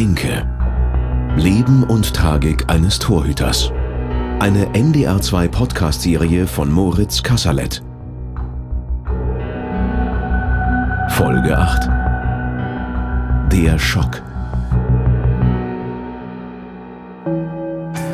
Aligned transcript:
Enke. 0.00 0.46
Leben 1.36 1.84
und 1.84 2.14
Tragik 2.14 2.70
eines 2.70 2.98
Torhüters. 2.98 3.70
Eine 4.38 4.64
NDR2 4.72 5.48
Podcast-Serie 5.48 6.46
von 6.46 6.72
Moritz 6.72 7.22
Kasserlet. 7.22 7.82
Folge 11.10 11.54
8. 11.54 13.52
Der 13.52 13.78
Schock. 13.78 14.22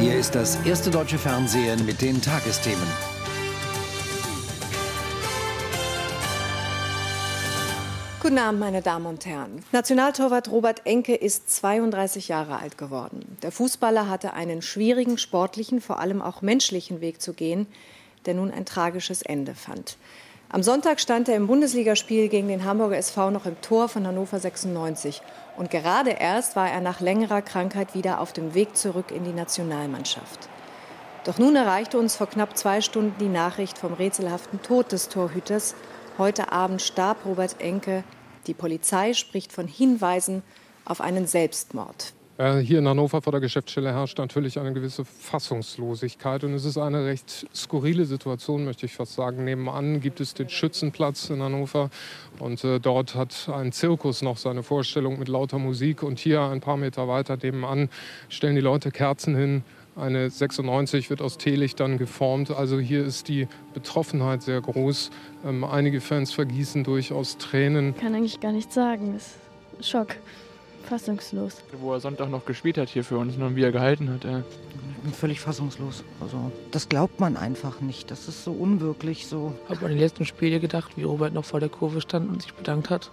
Hier 0.01 0.17
ist 0.17 0.35
das 0.35 0.59
erste 0.65 0.91
deutsche 0.91 1.19
Fernsehen 1.19 1.87
mit 1.87 2.03
den 2.03 2.21
Tagesthemen. 2.21 3.16
Guten 8.27 8.39
Abend, 8.39 8.59
meine 8.59 8.83
Damen 8.83 9.07
und 9.07 9.25
Herren. 9.25 9.63
Nationaltorwart 9.71 10.51
Robert 10.51 10.85
Enke 10.85 11.15
ist 11.15 11.49
32 11.49 12.27
Jahre 12.27 12.59
alt 12.59 12.77
geworden. 12.77 13.39
Der 13.43 13.53
Fußballer 13.53 14.09
hatte 14.09 14.33
einen 14.33 14.63
schwierigen 14.63 15.17
sportlichen, 15.17 15.81
vor 15.81 16.01
allem 16.01 16.21
auch 16.21 16.43
menschlichen 16.43 17.01
Weg 17.01 17.23
zu 17.23 17.35
gehen, 17.35 17.69
der 18.25 18.35
nun 18.35 18.51
ein 18.51 18.65
tragisches 18.65 19.23
Ende 19.23 19.55
fand. 19.55 19.97
Am 20.49 20.65
Sonntag 20.65 20.99
stand 20.99 21.29
er 21.29 21.37
im 21.37 21.47
Bundesligaspiel 21.47 22.27
gegen 22.29 22.49
den 22.49 22.65
Hamburger 22.65 22.97
SV 22.97 23.31
noch 23.31 23.47
im 23.47 23.61
Tor 23.61 23.89
von 23.89 24.05
Hannover 24.05 24.41
96. 24.41 25.23
Und 25.57 25.71
gerade 25.71 26.11
erst 26.11 26.57
war 26.57 26.69
er 26.69 26.81
nach 26.81 26.99
längerer 26.99 27.43
Krankheit 27.43 27.95
wieder 27.95 28.21
auf 28.21 28.33
dem 28.33 28.55
Weg 28.55 28.77
zurück 28.77 29.13
in 29.13 29.23
die 29.23 29.35
Nationalmannschaft. 29.35 30.49
Doch 31.23 31.39
nun 31.39 31.55
erreichte 31.55 31.97
uns 31.97 32.17
vor 32.17 32.27
knapp 32.27 32.59
zwei 32.59 32.81
Stunden 32.81 33.15
die 33.21 33.29
Nachricht 33.29 33.79
vom 33.79 33.93
rätselhaften 33.93 34.63
Tod 34.63 34.91
des 34.91 35.11
Torhüters. 35.11 35.77
Heute 36.19 36.51
Abend 36.51 36.83
starb 36.83 37.19
Robert 37.25 37.61
Enke 37.61 38.03
die 38.47 38.55
Polizei 38.55 39.15
spricht 39.15 39.53
von 39.53 39.67
Hinweisen 39.67 40.43
auf 40.85 41.01
einen 41.01 41.27
Selbstmord. 41.27 42.15
Äh, 42.39 42.59
hier 42.59 42.81
in 42.81 42.89
Hannover 42.89 43.23
vor 43.23 43.31
der 43.31 43.41
Geschäftsstelle 43.41 43.95
herrscht 43.95 44.19
natürlich 44.19 44.59
eine 44.59 44.75
gewisse 44.75 45.07
Fassungslosigkeit 45.07 46.45
und 46.45 46.53
es 46.53 46.67
ist 46.67 46.77
eine 46.77 47.07
recht 47.07 47.47
skurrile 47.55 48.05
Situation, 48.05 48.67
möchte 48.67 48.85
ich 48.85 48.93
fast 48.93 49.15
sagen. 49.15 49.45
Nebenan 49.45 50.01
gibt 50.01 50.21
es 50.21 50.35
den 50.35 50.51
Schützenplatz 50.51 51.31
in 51.31 51.43
Hannover 51.43 51.89
und 52.39 52.63
äh, 52.63 52.79
dort 52.79 53.15
hat 53.15 53.49
ein 53.49 53.73
Zirkus 53.73 54.21
noch 54.21 54.37
seine 54.37 54.63
Vorstellung 54.63 55.19
mit 55.19 55.29
lauter 55.29 55.59
Musik 55.59 56.03
und 56.03 56.19
hier 56.19 56.43
ein 56.43 56.61
paar 56.61 56.77
Meter 56.77 57.09
weiter 57.09 57.39
nebenan 57.43 57.89
stellen 58.29 58.55
die 58.55 58.61
Leute 58.61 58.91
Kerzen 58.91 59.35
hin, 59.35 59.65
eine 59.97 60.29
96 60.29 61.11
wird 61.11 61.23
aus 61.23 61.39
Teelichtern 61.39 61.99
geformt. 61.99 62.51
Also 62.51 62.79
hier 62.79 63.05
ist 63.05 63.29
die 63.29 63.49
Betroffenheit 63.73 64.43
sehr 64.43 64.61
groß. 64.61 65.11
Ähm, 65.45 65.65
einige 65.65 66.01
Fans 66.01 66.33
vergießen 66.33 66.85
durchaus 66.85 67.39
Tränen. 67.39 67.95
Ich 67.97 68.01
kann 68.01 68.15
eigentlich 68.15 68.41
gar 68.41 68.53
nichts 68.53 68.75
sagen. 68.75 69.15
Das 69.15 69.35
ist 69.81 69.89
Schock. 69.89 70.17
Fassungslos. 70.85 71.63
Wo 71.81 71.95
er 71.95 72.01
Sonntag 72.01 72.31
noch 72.31 72.45
gespielt 72.45 72.79
hat 72.79 72.89
hier 72.89 73.03
für 73.03 73.19
uns 73.19 73.37
und 73.37 73.57
wie 73.57 73.63
er 73.63 73.73
gehalten 73.73 74.09
hat. 74.11 74.25
Äh. 74.25 74.41
Ich 74.99 75.03
bin 75.03 75.13
völlig 75.13 75.41
fassungslos. 75.41 76.05
Also 76.21 76.53
das 76.71 76.89
glaubt 76.89 77.19
man 77.19 77.37
einfach 77.37 77.81
nicht. 77.81 78.11
Das 78.11 78.29
ist 78.29 78.45
so 78.45 78.53
unwirklich 78.53 79.27
so. 79.27 79.53
Ich 79.65 79.77
habe 79.77 79.87
an 79.87 79.93
die 79.93 79.99
letzten 79.99 80.25
Spiele 80.25 80.61
gedacht, 80.61 80.97
wie 80.97 81.03
Robert 81.03 81.33
noch 81.33 81.45
vor 81.45 81.59
der 81.59 81.71
Kurve 81.71 82.01
stand 82.01 82.29
und 82.29 82.43
sich 82.43 82.55
bedankt 82.55 82.91
hat. 82.91 83.11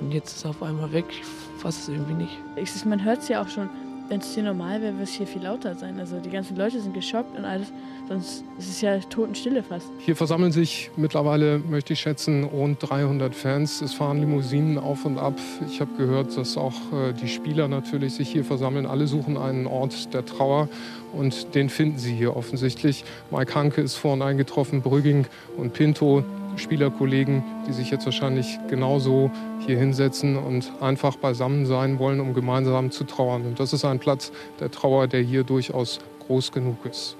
Und 0.00 0.12
jetzt 0.12 0.36
ist 0.36 0.44
er 0.44 0.50
auf 0.50 0.62
einmal 0.62 0.92
weg. 0.92 1.04
Ich 1.10 1.22
fasse 1.60 1.80
es 1.82 1.88
irgendwie 1.88 2.14
nicht. 2.14 2.38
Ich, 2.56 2.84
man 2.86 3.04
hört 3.04 3.18
es 3.18 3.28
ja 3.28 3.42
auch 3.42 3.48
schon 3.48 3.68
wenn 4.10 4.18
es 4.18 4.34
hier 4.34 4.42
normal 4.42 4.82
wäre, 4.82 4.94
würde 4.94 5.04
es 5.04 5.12
hier 5.12 5.26
viel 5.26 5.44
lauter 5.44 5.76
sein. 5.76 5.98
Also 6.00 6.18
die 6.18 6.30
ganzen 6.30 6.56
Leute 6.56 6.80
sind 6.80 6.92
geschockt 6.92 7.38
und 7.38 7.44
alles. 7.44 7.72
Sonst 8.08 8.44
ist 8.58 8.68
es 8.68 8.80
ja 8.80 8.98
Totenstille 8.98 9.62
fast. 9.62 9.86
Hier 10.00 10.16
versammeln 10.16 10.50
sich 10.50 10.90
mittlerweile, 10.96 11.60
möchte 11.60 11.92
ich 11.92 12.00
schätzen, 12.00 12.42
rund 12.42 12.78
300 12.80 13.32
Fans. 13.32 13.80
Es 13.80 13.94
fahren 13.94 14.18
Limousinen 14.18 14.78
auf 14.78 15.04
und 15.04 15.16
ab. 15.16 15.38
Ich 15.68 15.80
habe 15.80 15.92
gehört, 15.96 16.36
dass 16.36 16.56
auch 16.56 16.74
äh, 16.92 17.12
die 17.12 17.28
Spieler 17.28 17.68
natürlich 17.68 18.14
sich 18.14 18.28
hier 18.28 18.44
versammeln. 18.44 18.84
Alle 18.84 19.06
suchen 19.06 19.36
einen 19.38 19.68
Ort 19.68 20.12
der 20.12 20.26
Trauer 20.26 20.68
und 21.12 21.54
den 21.54 21.68
finden 21.70 21.98
sie 21.98 22.12
hier 22.12 22.36
offensichtlich. 22.36 23.04
Mike 23.30 23.54
Hanke 23.54 23.80
ist 23.80 23.94
vorhin 23.94 24.22
eingetroffen, 24.22 24.82
Brügging 24.82 25.26
und 25.56 25.72
Pinto, 25.72 26.24
Spielerkollegen, 26.56 27.42
die 27.66 27.72
sich 27.72 27.90
jetzt 27.90 28.04
wahrscheinlich 28.04 28.58
genauso 28.68 29.30
hier 29.66 29.78
hinsetzen 29.78 30.36
und 30.36 30.72
einfach 30.80 31.16
beisammen 31.16 31.66
sein 31.66 31.98
wollen, 31.98 32.20
um 32.20 32.34
gemeinsam 32.34 32.90
zu 32.90 33.04
trauern. 33.04 33.42
Und 33.46 33.60
das 33.60 33.72
ist 33.72 33.84
ein 33.84 33.98
Platz 33.98 34.32
der 34.58 34.70
Trauer, 34.70 35.06
der 35.06 35.22
hier 35.22 35.44
durchaus 35.44 36.00
groß 36.26 36.52
genug 36.52 36.84
ist. 36.84 37.16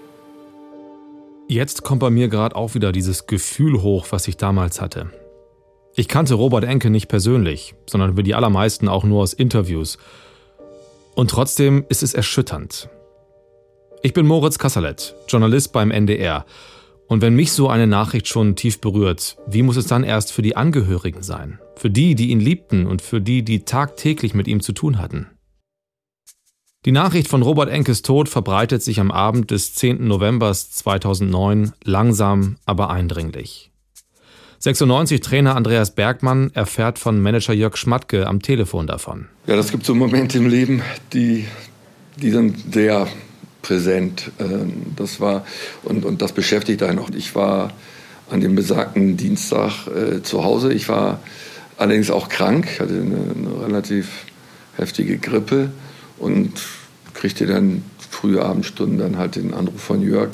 Jetzt 1.49 1.83
kommt 1.83 2.01
bei 2.01 2.11
mir 2.11 2.29
gerade 2.29 2.55
auch 2.55 2.75
wieder 2.75 2.93
dieses 2.93 3.27
Gefühl 3.27 3.83
hoch, 3.83 4.07
was 4.11 4.29
ich 4.29 4.37
damals 4.37 4.81
hatte. 4.81 5.11
Ich 5.97 6.07
kannte 6.07 6.35
Robert 6.35 6.65
Enke 6.65 6.91
nicht 6.91 7.09
persönlich, 7.09 7.75
sondern 7.87 8.17
wie 8.17 8.23
die 8.23 8.35
allermeisten 8.35 8.89
auch 8.89 9.03
nur 9.03 9.23
aus 9.23 9.33
Interviews. 9.33 9.99
Und 11.17 11.31
trotzdem 11.31 11.85
ist 11.89 12.03
es 12.05 12.15
erschütternd. 12.15 12.89
Ich 14.03 14.13
bin 14.13 14.27
Moritz 14.27 14.59
Kasserlet, 14.59 15.15
Journalist 15.29 15.73
beim 15.73 15.91
NDR 15.91 16.47
und 17.11 17.23
wenn 17.23 17.35
mich 17.35 17.51
so 17.51 17.69
eine 17.69 17.89
Nachricht 17.89 18.29
schon 18.29 18.55
tief 18.55 18.81
berührt, 18.81 19.37
wie 19.49 19.65
muss 19.65 19.77
es 19.77 19.89
dann 19.89 20.05
erst 20.05 20.33
für 20.33 20.43
die 20.43 20.55
Angehörigen 20.55 21.25
sein? 21.25 21.59
Für 21.75 21.91
die, 21.91 22.15
die 22.15 22.31
ihn 22.31 22.39
liebten 22.39 22.87
und 22.87 23.03
für 23.03 23.21
die, 23.21 23.43
die 23.43 23.65
tagtäglich 23.65 24.33
mit 24.33 24.47
ihm 24.47 24.61
zu 24.61 24.73
tun 24.73 24.99
hatten? 25.01 25.27
Die 26.85 26.93
Nachricht 26.93 27.27
von 27.27 27.43
Robert 27.43 27.69
Enkes 27.69 28.03
Tod 28.03 28.29
verbreitet 28.29 28.85
sich 28.85 29.01
am 29.01 29.11
Abend 29.11 29.51
des 29.51 29.75
10. 29.75 30.07
November 30.07 30.55
2009 30.55 31.73
langsam, 31.83 32.59
aber 32.65 32.91
eindringlich. 32.91 33.73
96-Trainer 34.63 35.57
Andreas 35.57 35.97
Bergmann 35.97 36.53
erfährt 36.55 37.01
von 37.01 37.21
Manager 37.21 37.55
Jörg 37.55 37.77
Schmatke 37.77 38.29
am 38.29 38.41
Telefon 38.41 38.87
davon. 38.87 39.27
Ja, 39.49 39.57
das 39.57 39.73
gibt 39.73 39.85
so 39.85 39.97
Momente 39.97 40.39
im 40.39 40.49
Leben, 40.49 40.83
die, 41.13 41.47
die 42.19 42.31
sind 42.31 42.73
sehr 42.73 43.09
präsent. 43.63 44.31
Ähm, 44.39 44.95
das 44.97 45.21
war, 45.21 45.45
und, 45.83 46.05
und 46.05 46.23
das 46.23 46.33
beschäftigt 46.33 46.83
einen 46.83 46.99
auch. 46.99 47.11
Ich 47.11 47.35
war 47.35 47.73
an 48.31 48.41
dem 48.41 48.55
besagten 48.55 49.17
Dienstag 49.17 49.87
äh, 49.89 50.23
zu 50.23 50.45
Hause. 50.45 50.73
Ich 50.73 50.89
war 50.89 51.21
allerdings 51.77 52.11
auch 52.11 52.29
krank, 52.29 52.81
hatte 52.81 52.95
eine, 52.95 53.35
eine 53.35 53.67
relativ 53.67 54.09
heftige 54.77 55.19
Grippe 55.19 55.71
und 56.19 56.53
kriegte 57.15 57.47
dann 57.47 57.83
frühe 58.11 58.45
Abendstunden 58.45 58.99
dann 58.99 59.19
halt 59.19 59.37
den 59.37 59.55
Anruf 59.55 59.81
von 59.81 60.03
Jörg 60.03 60.31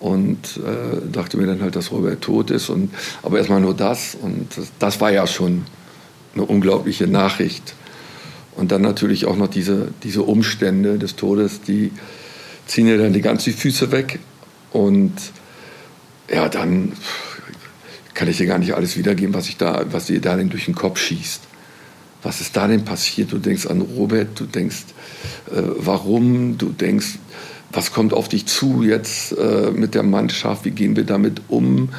und 0.00 0.58
äh, 0.58 1.10
dachte 1.10 1.36
mir 1.36 1.46
dann 1.46 1.60
halt, 1.60 1.76
dass 1.76 1.90
Robert 1.90 2.20
tot 2.20 2.50
ist. 2.50 2.68
Und, 2.68 2.90
aber 3.22 3.38
erstmal 3.38 3.60
nur 3.60 3.74
das 3.74 4.16
und 4.20 4.56
das, 4.56 4.70
das 4.78 5.00
war 5.00 5.10
ja 5.10 5.26
schon 5.26 5.64
eine 6.34 6.44
unglaubliche 6.44 7.06
Nachricht. 7.06 7.74
Und 8.58 8.72
dann 8.72 8.82
natürlich 8.82 9.24
auch 9.24 9.36
noch 9.36 9.46
diese, 9.46 9.92
diese 10.02 10.22
Umstände 10.22 10.98
des 10.98 11.14
Todes, 11.14 11.60
die 11.62 11.92
ziehen 12.66 12.88
ja 12.88 12.96
dann 12.96 13.12
die 13.12 13.20
ganzen 13.20 13.52
Füße 13.52 13.92
weg. 13.92 14.18
Und 14.72 15.12
ja, 16.28 16.48
dann 16.48 16.92
kann 18.14 18.26
ich 18.26 18.38
dir 18.38 18.46
gar 18.46 18.58
nicht 18.58 18.74
alles 18.74 18.96
wiedergeben, 18.96 19.32
was, 19.32 19.48
ich 19.48 19.58
da, 19.58 19.84
was 19.92 20.06
dir 20.06 20.20
da 20.20 20.36
denn 20.36 20.50
durch 20.50 20.64
den 20.64 20.74
Kopf 20.74 20.98
schießt. 20.98 21.42
Was 22.24 22.40
ist 22.40 22.56
da 22.56 22.66
denn 22.66 22.84
passiert? 22.84 23.30
Du 23.30 23.38
denkst 23.38 23.68
an 23.68 23.80
Robert, 23.80 24.40
du 24.40 24.44
denkst, 24.44 24.86
äh, 25.52 25.62
warum, 25.76 26.58
du 26.58 26.70
denkst, 26.70 27.20
was 27.70 27.92
kommt 27.92 28.12
auf 28.12 28.28
dich 28.28 28.46
zu 28.46 28.82
jetzt 28.82 29.38
äh, 29.38 29.70
mit 29.70 29.94
der 29.94 30.02
Mannschaft, 30.02 30.64
wie 30.64 30.72
gehen 30.72 30.96
wir 30.96 31.04
damit 31.04 31.42
um? 31.46 31.90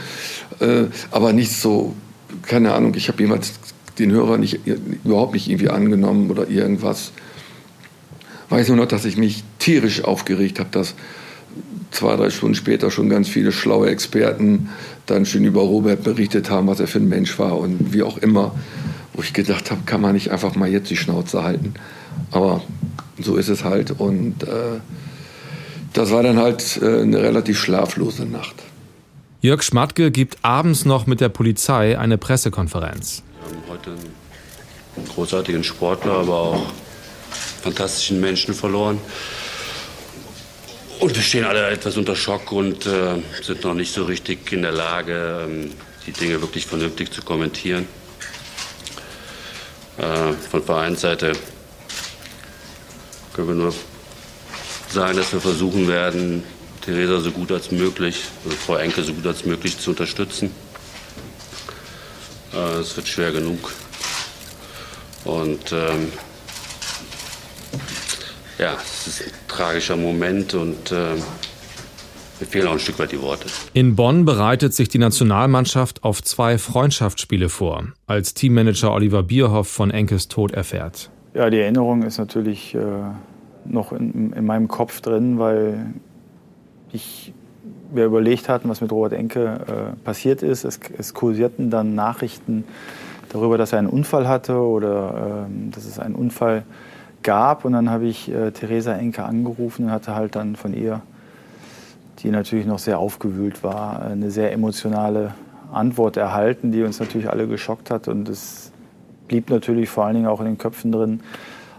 Äh, 0.60 0.88
aber 1.10 1.32
nicht 1.32 1.54
so, 1.54 1.96
keine 2.42 2.74
Ahnung, 2.74 2.96
ich 2.96 3.08
habe 3.08 3.22
jemals 3.24 3.54
den 4.00 4.12
Hörer 4.12 4.38
nicht, 4.38 4.60
überhaupt 5.04 5.34
nicht 5.34 5.50
irgendwie 5.50 5.70
angenommen 5.70 6.32
oder 6.32 6.50
irgendwas. 6.50 7.12
Weiß 8.50 8.68
nur 8.70 8.78
noch, 8.78 8.88
dass 8.88 9.06
ich 9.06 9.18
mich 9.18 9.44
tierisch 9.60 10.04
aufgeregt 10.04 10.60
habe, 10.60 10.70
dass 10.72 10.96
zwei, 11.92 12.16
drei 12.16 12.30
Stunden 12.30 12.56
später 12.56 12.90
schon 12.92 13.10
ganz 13.10 13.28
viele 13.28 13.52
schlaue 13.52 13.90
Experten 13.90 14.70
dann 15.06 15.26
schon 15.26 15.44
über 15.44 15.62
Robert 15.62 16.04
berichtet 16.04 16.50
haben, 16.50 16.68
was 16.68 16.80
er 16.80 16.88
für 16.88 17.00
ein 17.00 17.10
Mensch 17.10 17.38
war 17.38 17.58
und 17.58 17.94
wie 17.94 18.04
auch 18.04 18.18
immer. 18.18 18.56
Wo 19.14 19.22
ich 19.22 19.34
gedacht 19.34 19.70
habe, 19.70 19.82
kann 19.86 20.02
man 20.02 20.14
nicht 20.14 20.32
einfach 20.32 20.56
mal 20.56 20.70
jetzt 20.70 20.90
die 20.90 20.96
Schnauze 20.96 21.44
halten. 21.44 21.74
Aber 22.32 22.62
so 23.20 23.36
ist 23.36 23.50
es 23.50 23.64
halt. 23.64 23.92
Und 23.92 24.44
äh, 24.44 24.80
das 25.94 26.12
war 26.12 26.24
dann 26.24 26.38
halt 26.38 26.80
äh, 26.82 27.02
eine 27.02 27.22
relativ 27.22 27.60
schlaflose 27.60 28.26
Nacht. 28.26 28.56
Jörg 29.42 29.64
Schmatke 29.64 30.12
gibt 30.12 30.38
abends 30.42 30.86
noch 30.86 31.08
mit 31.08 31.22
der 31.22 31.30
Polizei 31.30 31.98
eine 31.98 32.18
Pressekonferenz 32.18 33.24
haben 33.50 33.64
heute 33.68 33.92
einen 33.92 35.08
großartigen 35.08 35.64
Sportler, 35.64 36.14
aber 36.14 36.36
auch 36.36 36.66
fantastischen 37.62 38.20
Menschen 38.20 38.54
verloren. 38.54 39.00
Und 41.00 41.16
wir 41.16 41.24
stehen 41.24 41.46
alle 41.46 41.70
etwas 41.70 41.98
unter 41.98 42.16
Schock 42.16 42.52
und 42.52 42.86
äh, 42.86 43.22
sind 43.42 43.64
noch 43.64 43.74
nicht 43.74 43.94
so 43.94 44.04
richtig 44.04 44.52
in 44.52 44.64
der 44.64 44.74
Lage, 44.74 45.48
ähm, 45.48 45.72
die 46.06 46.12
Dinge 46.12 46.42
wirklich 46.42 46.66
vernünftig 46.66 47.12
zu 47.12 47.22
kommentieren. 47.22 47.88
Äh, 49.98 50.34
von 50.34 50.64
Vereinsseite 50.64 51.34
können 53.34 53.48
wir 53.48 53.56
nur 53.56 53.74
sagen, 54.90 55.18
dass 55.18 55.32
wir 55.32 55.40
versuchen 55.40 55.88
werden, 55.88 56.44
Theresa 56.82 57.20
so 57.20 57.32
gut 57.32 57.52
als 57.52 57.72
möglich, 57.72 58.24
also 58.44 58.58
Frau 58.58 58.76
Enke 58.76 59.04
so 59.04 59.14
gut 59.14 59.26
als 59.26 59.46
möglich 59.46 59.80
zu 59.80 59.92
unterstützen. 59.92 60.52
Äh, 62.54 62.80
es 62.80 62.96
wird 62.96 63.08
schwer 63.08 63.32
genug. 63.32 63.74
Und 65.26 65.72
ähm, 65.72 66.12
ja, 68.58 68.74
es 68.76 69.08
ist 69.08 69.22
ein 69.22 69.32
tragischer 69.48 69.98
Moment 69.98 70.54
und 70.54 70.92
äh, 70.92 71.16
mir 72.40 72.46
fehlen 72.46 72.68
auch 72.68 72.74
ein 72.74 72.80
Stück 72.80 73.00
weit 73.00 73.12
die 73.12 73.22
Worte. 73.22 73.48
In 73.74 73.96
Bonn 73.96 74.24
bereitet 74.24 74.74
sich 74.74 74.88
die 74.88 74.98
Nationalmannschaft 74.98 76.04
auf 76.04 76.24
zwei 76.24 76.58
Freundschaftsspiele 76.58 77.50
vor, 77.50 77.84
als 78.08 78.34
Teammanager 78.34 78.94
Oliver 78.94 79.24
Bierhoff 79.24 79.68
von 79.68 79.92
Enkes 79.92 80.30
Tod 80.30 80.52
erfährt. 80.52 81.10
Ja, 81.34 81.50
die 81.50 81.60
Erinnerung 81.60 82.04
ist 82.04 82.18
natürlich 82.18 82.76
äh, 82.76 82.80
noch 83.66 83.92
in, 83.92 84.34
in, 84.34 84.46
meinem 84.46 84.68
Kopf 84.68 85.02
drin, 85.02 85.38
weil 85.38 85.94
ich, 86.92 87.34
wir 87.92 88.06
überlegt 88.06 88.50
hatten, 88.50 88.70
was 88.70 88.82
mit 88.82 88.92
Robert 88.92 89.14
Enke 89.14 89.46
äh, 89.46 90.04
passiert 90.04 90.44
ist. 90.44 90.64
Es, 90.64 90.80
es, 90.98 91.14
kursierten 91.14 91.70
dann 91.70 91.96
Nachrichten 91.96 92.64
darüber, 93.30 93.58
dass 93.58 93.74
er 93.74 93.80
einen 93.80 93.90
Unfall 93.90 94.28
hatte 94.28 94.58
oder 94.58 95.46
äh, 95.48 95.72
dass 95.72 95.86
es 95.86 96.00
einen 96.00 96.16
Unfall 96.16 96.64
gab. 97.24 97.66
Und 97.66 97.74
dann 97.74 97.90
habe 97.90 98.06
ich 98.06 98.32
äh, 98.32 98.52
Theresa 98.52 98.94
Enke 98.94 99.24
angerufen 99.24 99.86
und 99.86 99.92
hatte 99.92 100.16
halt 100.16 100.36
dann 100.36 100.56
von 100.56 100.74
ihr 100.74 101.02
die 102.24 102.32
natürlich 102.32 102.66
noch 102.66 102.80
sehr 102.80 103.00
aufgewühlt 103.00 103.64
war, 103.64 104.02
eine 104.02 104.32
sehr 104.32 104.52
emotionale 104.52 105.34
Antwort 105.72 106.18
erhalten, 106.18 106.72
die 106.72 106.84
uns 106.84 107.00
natürlich 107.00 107.30
alle 107.30 107.48
geschockt 107.48 107.92
hat. 107.92 108.08
Und 108.08 108.28
es 108.28 108.72
blieb 109.28 109.50
natürlich 109.50 109.90
vor 109.90 110.06
allen 110.06 110.16
Dingen 110.16 110.28
auch 110.28 110.40
in 110.40 110.46
den 110.46 110.58
Köpfen 110.58 110.92
drin, 110.92 111.22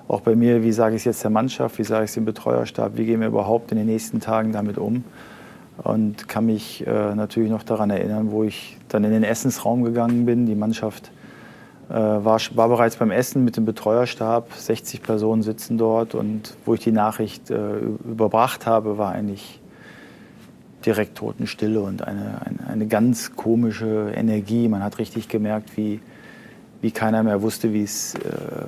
auch 0.08 0.22
bei 0.22 0.34
mir, 0.34 0.62
wie 0.64 0.72
sage 0.72 0.96
ich 0.96 1.02
es 1.02 1.04
jetzt 1.04 1.24
der 1.24 1.30
Mannschaft, 1.30 1.78
wie 1.78 1.84
sage 1.84 2.04
ich 2.04 2.10
es 2.10 2.14
dem 2.14 2.24
Betreuerstab, 2.24 2.96
wie 2.96 3.04
gehen 3.04 3.20
wir 3.20 3.28
überhaupt 3.28 3.70
in 3.70 3.78
den 3.78 3.86
nächsten 3.86 4.20
Tagen 4.20 4.52
damit 4.52 4.78
um. 4.78 5.04
Und 5.82 6.28
kann 6.28 6.46
mich 6.46 6.86
äh, 6.86 7.14
natürlich 7.14 7.50
noch 7.50 7.62
daran 7.62 7.90
erinnern, 7.90 8.30
wo 8.30 8.44
ich 8.44 8.76
dann 8.88 9.04
in 9.04 9.12
den 9.12 9.24
Essensraum 9.24 9.82
gegangen 9.82 10.26
bin. 10.26 10.46
Die 10.46 10.54
Mannschaft 10.54 11.10
äh, 11.88 11.94
war, 11.94 12.38
war, 12.54 12.68
bereits 12.68 12.96
beim 12.96 13.10
Essen 13.10 13.44
mit 13.44 13.56
dem 13.56 13.64
Betreuerstab. 13.64 14.52
60 14.52 15.02
Personen 15.02 15.42
sitzen 15.42 15.78
dort. 15.78 16.14
Und 16.14 16.54
wo 16.64 16.74
ich 16.74 16.80
die 16.80 16.92
Nachricht 16.92 17.50
äh, 17.50 17.78
überbracht 17.78 18.66
habe, 18.66 18.98
war 18.98 19.12
eigentlich 19.12 19.60
direkt 20.84 21.18
Totenstille 21.18 21.80
und 21.80 22.06
eine, 22.06 22.40
eine, 22.44 22.70
eine, 22.70 22.86
ganz 22.86 23.36
komische 23.36 24.12
Energie. 24.14 24.68
Man 24.68 24.82
hat 24.82 24.98
richtig 24.98 25.28
gemerkt, 25.28 25.76
wie, 25.76 26.00
wie 26.80 26.90
keiner 26.90 27.22
mehr 27.22 27.42
wusste, 27.42 27.68
äh, 27.68 27.86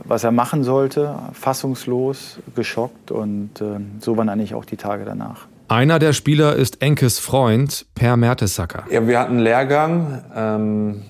was 0.05 0.25
er 0.25 0.33
machen 0.33 0.65
sollte. 0.65 1.19
Fassungslos, 1.33 2.39
geschockt 2.55 3.11
und 3.11 3.61
äh, 3.61 3.81
so 4.01 4.17
waren 4.17 4.29
eigentlich 4.29 4.55
auch 4.55 4.65
die 4.65 4.77
Tage 4.77 5.05
danach. 5.05 5.47
Einer 5.69 5.99
der 5.99 6.13
Spieler 6.13 6.57
ist 6.57 6.83
Enkes 6.83 7.19
Freund, 7.19 7.87
Per 7.95 8.17
Mertesacker. 8.17 8.85
Ja, 8.91 9.07
wir 9.07 9.19
hatten 9.19 9.33
einen 9.33 9.41
Lehrgang. 9.41 10.23
Ähm, 10.35 11.03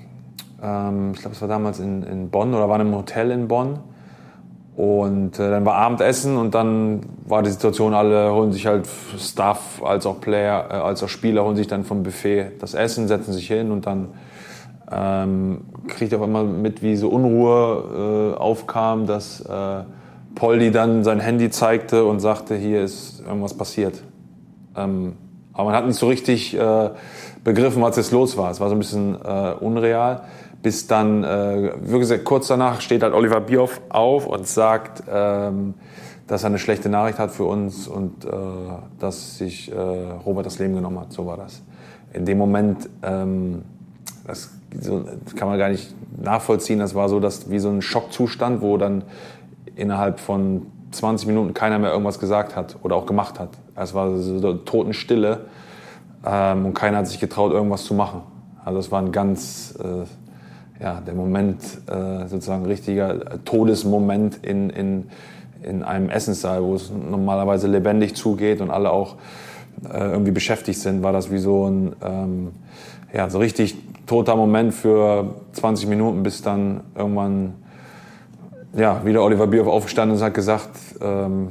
ähm, 0.62 1.12
ich 1.14 1.20
glaube, 1.20 1.34
es 1.34 1.40
war 1.40 1.48
damals 1.48 1.80
in, 1.80 2.02
in 2.04 2.30
Bonn 2.30 2.54
oder 2.54 2.68
waren 2.68 2.80
im 2.80 2.94
Hotel 2.94 3.30
in 3.30 3.48
Bonn. 3.48 3.80
Und 4.76 5.38
äh, 5.38 5.50
dann 5.50 5.66
war 5.66 5.74
Abendessen 5.74 6.36
und 6.36 6.54
dann 6.54 7.00
war 7.26 7.42
die 7.42 7.50
Situation, 7.50 7.92
alle 7.92 8.32
holen 8.32 8.52
sich 8.52 8.66
halt 8.66 8.88
Staff 9.18 9.82
als 9.84 10.06
auch 10.06 10.20
Player, 10.20 10.66
äh, 10.70 10.74
als 10.74 11.02
auch 11.02 11.08
Spieler 11.08 11.44
holen 11.44 11.56
sich 11.56 11.66
dann 11.66 11.84
vom 11.84 12.02
Buffet 12.02 12.52
das 12.58 12.72
Essen, 12.72 13.06
setzen 13.06 13.34
sich 13.34 13.48
hin 13.48 13.70
und 13.70 13.84
dann 13.84 14.08
ähm, 14.90 15.62
kriegt 15.88 16.14
auf 16.14 16.22
einmal 16.22 16.44
mit, 16.44 16.82
wie 16.82 16.96
so 16.96 17.08
Unruhe 17.08 18.34
äh, 18.34 18.38
aufkam, 18.38 19.06
dass 19.06 19.40
äh, 19.40 19.84
Poldi 20.34 20.70
dann 20.70 21.04
sein 21.04 21.20
Handy 21.20 21.50
zeigte 21.50 22.04
und 22.04 22.20
sagte, 22.20 22.54
hier 22.54 22.82
ist 22.82 23.20
irgendwas 23.26 23.54
passiert. 23.54 24.02
Ähm, 24.76 25.16
aber 25.52 25.64
man 25.70 25.74
hat 25.74 25.86
nicht 25.86 25.98
so 25.98 26.08
richtig 26.08 26.56
äh, 26.56 26.90
begriffen, 27.44 27.82
was 27.82 27.96
jetzt 27.96 28.12
los 28.12 28.36
war. 28.36 28.50
Es 28.50 28.60
war 28.60 28.68
so 28.68 28.74
ein 28.74 28.78
bisschen 28.78 29.16
äh, 29.22 29.54
unreal 29.60 30.22
bis 30.62 30.86
dann, 30.86 31.24
äh, 31.24 31.72
wie 31.82 31.98
gesagt, 31.98 32.24
kurz 32.24 32.46
danach 32.46 32.80
steht 32.80 33.02
halt 33.02 33.14
Oliver 33.14 33.40
Bierhoff 33.40 33.80
auf 33.88 34.26
und 34.26 34.46
sagt, 34.46 35.02
ähm, 35.12 35.74
dass 36.28 36.44
er 36.44 36.48
eine 36.48 36.58
schlechte 36.58 36.88
Nachricht 36.88 37.18
hat 37.18 37.32
für 37.32 37.44
uns 37.44 37.88
und 37.88 38.24
äh, 38.24 38.28
dass 38.98 39.38
sich 39.38 39.72
äh, 39.72 39.76
Robert 39.76 40.46
das 40.46 40.58
Leben 40.58 40.74
genommen 40.74 41.00
hat. 41.00 41.12
So 41.12 41.26
war 41.26 41.36
das. 41.36 41.62
In 42.12 42.24
dem 42.24 42.38
Moment, 42.38 42.88
ähm, 43.02 43.62
das, 44.24 44.50
so, 44.80 45.04
kann 45.34 45.48
man 45.48 45.58
gar 45.58 45.68
nicht 45.68 45.92
nachvollziehen, 46.16 46.78
das 46.78 46.94
war 46.94 47.08
so 47.08 47.18
dass, 47.18 47.50
wie 47.50 47.58
so 47.58 47.68
ein 47.68 47.82
Schockzustand, 47.82 48.62
wo 48.62 48.76
dann 48.76 49.02
innerhalb 49.74 50.20
von 50.20 50.66
20 50.92 51.26
Minuten 51.26 51.54
keiner 51.54 51.78
mehr 51.78 51.90
irgendwas 51.90 52.18
gesagt 52.18 52.56
hat 52.56 52.76
oder 52.82 52.96
auch 52.96 53.06
gemacht 53.06 53.40
hat. 53.40 53.50
Es 53.74 53.94
war 53.94 54.16
so 54.16 54.54
Totenstille 54.54 55.46
ähm, 56.24 56.66
und 56.66 56.74
keiner 56.74 56.98
hat 56.98 57.08
sich 57.08 57.20
getraut, 57.20 57.52
irgendwas 57.52 57.84
zu 57.84 57.94
machen. 57.94 58.22
Also 58.64 58.78
es 58.78 58.90
war 58.90 59.00
ein 59.00 59.12
ganz... 59.12 59.74
Äh, 59.82 60.06
ja, 60.82 61.00
der 61.00 61.14
Moment, 61.14 61.62
äh, 61.86 62.26
sozusagen 62.26 62.66
richtiger 62.66 63.44
Todesmoment 63.44 64.44
in, 64.44 64.68
in, 64.70 65.04
in 65.62 65.82
einem 65.84 66.10
Essenssaal, 66.10 66.62
wo 66.64 66.74
es 66.74 66.90
normalerweise 66.90 67.68
lebendig 67.68 68.16
zugeht 68.16 68.60
und 68.60 68.70
alle 68.70 68.90
auch 68.90 69.14
äh, 69.84 69.98
irgendwie 69.98 70.32
beschäftigt 70.32 70.80
sind, 70.80 71.02
war 71.02 71.12
das 71.12 71.30
wie 71.30 71.38
so 71.38 71.68
ein 71.68 71.94
ähm, 72.02 72.48
ja, 73.14 73.30
so 73.30 73.38
richtig 73.38 73.76
toter 74.06 74.34
Moment 74.34 74.74
für 74.74 75.34
20 75.52 75.88
Minuten, 75.88 76.24
bis 76.24 76.42
dann 76.42 76.80
irgendwann 76.96 77.54
ja, 78.74 79.04
wieder 79.04 79.22
Oliver 79.22 79.46
Bierhoff 79.46 79.72
aufgestanden 79.72 80.16
ist 80.16 80.22
und 80.22 80.26
hat 80.26 80.34
gesagt, 80.34 80.70
ähm, 81.00 81.50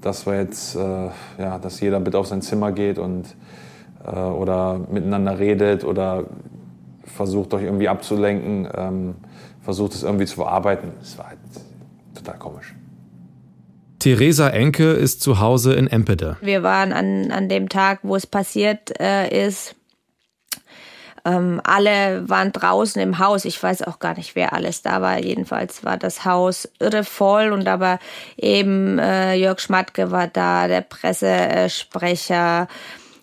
dass 0.00 0.26
wir 0.26 0.36
jetzt, 0.36 0.76
äh, 0.76 1.10
ja, 1.38 1.58
dass 1.58 1.80
jeder 1.80 2.00
bitte 2.00 2.18
auf 2.18 2.26
sein 2.26 2.42
Zimmer 2.42 2.72
geht 2.72 2.98
und 2.98 3.24
äh, 4.04 4.16
oder 4.16 4.80
miteinander 4.90 5.38
redet 5.38 5.84
oder 5.84 6.24
versucht 7.04 7.54
euch 7.54 7.64
irgendwie 7.64 7.88
abzulenken, 7.88 8.68
ähm, 8.76 9.14
versucht 9.62 9.94
es 9.94 10.02
irgendwie 10.02 10.26
zu 10.26 10.36
verarbeiten. 10.36 10.92
Es 11.00 11.18
war 11.18 11.28
halt 11.28 11.38
total 12.14 12.38
komisch. 12.38 12.74
Theresa 13.98 14.48
Enke 14.50 14.92
ist 14.92 15.20
zu 15.22 15.40
Hause 15.40 15.74
in 15.74 15.88
Empede. 15.88 16.36
Wir 16.40 16.62
waren 16.62 16.92
an, 16.92 17.32
an 17.32 17.48
dem 17.48 17.68
Tag, 17.68 18.00
wo 18.02 18.14
es 18.14 18.26
passiert 18.26 19.00
äh, 19.00 19.46
ist. 19.46 19.74
Ähm, 21.26 21.60
alle 21.64 22.28
waren 22.28 22.52
draußen 22.52 23.02
im 23.02 23.18
Haus. 23.18 23.44
Ich 23.44 23.60
weiß 23.60 23.82
auch 23.82 23.98
gar 23.98 24.14
nicht, 24.16 24.36
wer 24.36 24.52
alles 24.52 24.82
da 24.82 25.02
war. 25.02 25.18
Jedenfalls 25.18 25.82
war 25.84 25.96
das 25.96 26.24
Haus 26.24 26.68
irre 26.78 27.02
voll 27.02 27.52
und 27.52 27.66
aber 27.66 27.98
eben 28.36 29.00
äh, 29.00 29.34
Jörg 29.34 29.58
Schmatke 29.58 30.12
war 30.12 30.28
da, 30.28 30.68
der 30.68 30.82
Pressesprecher. 30.82 32.68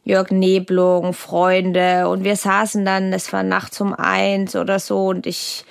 Jörg 0.05 0.31
Neblung, 0.31 1.13
Freunde 1.13 2.09
und 2.09 2.25
wir 2.25 2.35
saßen 2.35 2.83
dann, 2.83 3.13
es 3.13 3.31
war 3.31 3.41
nachts 3.41 3.79
um 3.79 3.93
eins 3.93 4.53
oder 4.53 4.77
so 4.79 5.07
und 5.07 5.25
ich 5.25 5.63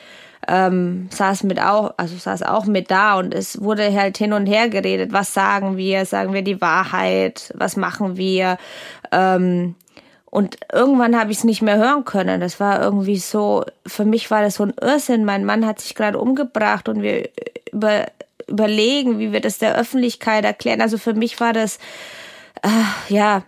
ähm, 0.48 1.08
saß 1.10 1.42
mit 1.42 1.60
auch, 1.60 1.92
also 1.98 2.16
saß 2.16 2.42
auch 2.42 2.64
mit 2.64 2.90
da 2.90 3.18
und 3.18 3.34
es 3.34 3.60
wurde 3.60 3.92
halt 3.94 4.16
hin 4.16 4.32
und 4.32 4.46
her 4.46 4.70
geredet. 4.70 5.12
Was 5.12 5.34
sagen 5.34 5.76
wir? 5.76 6.06
Sagen 6.06 6.32
wir 6.32 6.40
die 6.40 6.62
Wahrheit? 6.62 7.52
Was 7.56 7.76
machen 7.76 8.16
wir? 8.16 8.56
Ähm, 9.12 9.74
und 10.32 10.56
irgendwann 10.72 11.20
habe 11.20 11.30
ich 11.30 11.38
es 11.38 11.44
nicht 11.44 11.60
mehr 11.60 11.76
hören 11.76 12.06
können. 12.06 12.40
Das 12.40 12.58
war 12.58 12.82
irgendwie 12.82 13.18
so, 13.18 13.66
für 13.86 14.06
mich 14.06 14.30
war 14.30 14.40
das 14.40 14.54
so 14.54 14.62
ein 14.62 14.72
Irrsinn. 14.80 15.26
Mein 15.26 15.44
Mann 15.44 15.66
hat 15.66 15.78
sich 15.78 15.94
gerade 15.94 16.18
umgebracht 16.18 16.88
und 16.88 17.02
wir 17.02 17.28
über, 17.70 18.06
überlegen, 18.48 19.18
wie 19.18 19.30
wir 19.30 19.42
das 19.42 19.58
der 19.58 19.76
Öffentlichkeit 19.76 20.46
erklären. 20.46 20.80
Also 20.80 20.96
für 20.96 21.12
mich 21.12 21.38
war 21.38 21.52
das, 21.52 21.76
äh, 22.62 23.12
ja, 23.12 23.42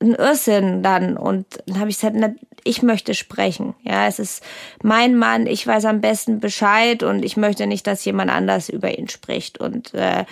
ein 0.00 0.14
Irrsinn 0.14 0.84
dann. 0.84 1.16
Und 1.16 1.46
dann 1.66 1.80
habe 1.80 1.90
ich 1.90 1.96
gesagt, 1.96 2.14
na, 2.16 2.34
ich 2.62 2.82
möchte 2.82 3.14
sprechen. 3.14 3.74
Ja, 3.82 4.06
es 4.06 4.20
ist 4.20 4.44
mein 4.84 5.16
Mann, 5.16 5.48
ich 5.48 5.66
weiß 5.66 5.86
am 5.86 6.00
besten 6.00 6.38
Bescheid 6.38 7.02
und 7.02 7.24
ich 7.24 7.36
möchte 7.36 7.66
nicht, 7.66 7.88
dass 7.88 8.04
jemand 8.04 8.30
anders 8.30 8.68
über 8.68 8.96
ihn 8.96 9.08
spricht. 9.08 9.58
Und 9.58 9.92
äh, 9.94 10.24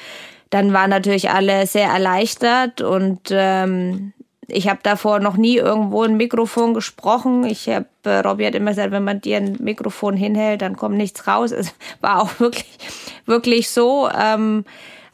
dann 0.50 0.72
waren 0.72 0.90
natürlich 0.90 1.30
alle 1.30 1.66
sehr 1.66 1.88
erleichtert 1.88 2.80
und 2.80 3.30
ähm, 3.32 4.12
ich 4.50 4.68
habe 4.68 4.80
davor 4.82 5.20
noch 5.20 5.36
nie 5.36 5.58
irgendwo 5.58 6.02
ein 6.02 6.16
Mikrofon 6.16 6.72
gesprochen. 6.72 7.44
Ich 7.44 7.68
habe, 7.68 7.86
äh, 8.04 8.20
Robby 8.20 8.44
hat 8.44 8.54
immer 8.54 8.70
gesagt, 8.70 8.92
wenn 8.92 9.04
man 9.04 9.20
dir 9.20 9.36
ein 9.36 9.58
Mikrofon 9.60 10.16
hinhält, 10.16 10.62
dann 10.62 10.76
kommt 10.76 10.96
nichts 10.96 11.26
raus. 11.26 11.52
Es 11.58 11.74
war 12.00 12.22
auch 12.22 12.40
wirklich, 12.40 12.78
wirklich 13.26 13.70
so. 13.70 14.08
Ähm, 14.08 14.64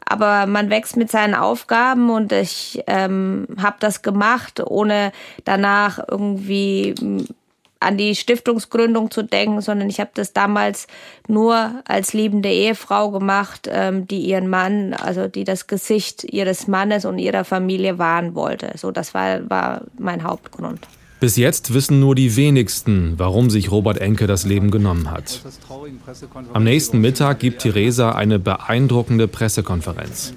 aber 0.07 0.45
man 0.45 0.69
wächst 0.69 0.95
mit 0.95 1.11
seinen 1.11 1.35
Aufgaben 1.35 2.09
und 2.09 2.31
ich 2.31 2.83
ähm, 2.87 3.47
habe 3.61 3.77
das 3.79 4.03
gemacht, 4.03 4.61
ohne 4.65 5.11
danach 5.43 5.99
irgendwie 6.07 6.95
an 7.79 7.97
die 7.97 8.15
Stiftungsgründung 8.15 9.11
zu 9.11 9.23
denken, 9.23 9.61
sondern 9.61 9.89
ich 9.89 9.99
habe 9.99 10.11
das 10.13 10.33
damals 10.33 10.87
nur 11.27 11.83
als 11.85 12.13
liebende 12.13 12.49
Ehefrau 12.49 13.11
gemacht, 13.11 13.69
ähm, 13.71 14.07
die 14.07 14.21
ihren 14.21 14.47
Mann, 14.47 14.93
also 14.93 15.27
die 15.27 15.43
das 15.43 15.67
Gesicht 15.67 16.23
ihres 16.23 16.67
Mannes 16.67 17.05
und 17.05 17.19
ihrer 17.19 17.43
Familie 17.43 17.97
wahren 17.97 18.35
wollte. 18.35 18.71
So, 18.77 18.91
das 18.91 19.13
war, 19.13 19.49
war 19.49 19.81
mein 19.97 20.23
Hauptgrund. 20.23 20.87
Bis 21.19 21.37
jetzt 21.37 21.73
wissen 21.73 21.99
nur 21.99 22.13
die 22.13 22.35
wenigsten, 22.35 23.13
warum 23.17 23.49
sich 23.49 23.71
Robert 23.71 23.99
Enke 23.99 24.27
das 24.27 24.45
Leben 24.45 24.69
genommen 24.69 25.11
hat. 25.11 25.41
Am 26.53 26.63
nächsten 26.63 26.99
Mittag 26.99 27.39
gibt 27.39 27.61
Theresa 27.61 28.11
eine 28.11 28.37
beeindruckende 28.37 29.27
Pressekonferenz. 29.27 30.33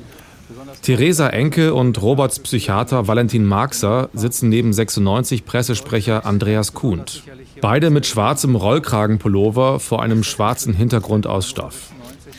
Theresa 0.83 1.29
Enke 1.29 1.75
und 1.75 2.01
Roberts 2.01 2.39
Psychiater 2.39 3.07
Valentin 3.09 3.45
Marxer 3.45 4.09
sitzen 4.15 4.49
neben 4.49 4.73
96 4.73 5.45
Pressesprecher 5.45 6.25
Andreas 6.25 6.75
Kuhnt. 6.75 7.23
Beide 7.61 7.91
mit 7.91 8.07
schwarzem 8.07 8.55
Rollkragenpullover 8.57 9.81
vor 9.81 10.03
einem 10.03 10.25
schwarzen 10.25 10.75
Hintergrund 10.75 11.27
aus 11.27 11.49
Stoff. 11.49 11.91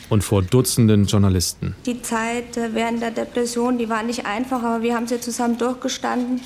und 0.08 0.24
vor 0.24 0.42
Dutzenden 0.42 1.06
Journalisten. 1.06 1.76
Die 1.86 2.02
Zeit 2.02 2.56
äh, 2.56 2.74
während 2.74 3.00
der 3.00 3.12
Depression, 3.12 3.78
die 3.78 3.88
war 3.88 4.02
nicht 4.02 4.26
einfach, 4.26 4.60
aber 4.62 4.82
wir 4.82 4.96
haben 4.96 5.06
sie 5.06 5.20
zusammen 5.20 5.56
durchgestanden, 5.56 6.40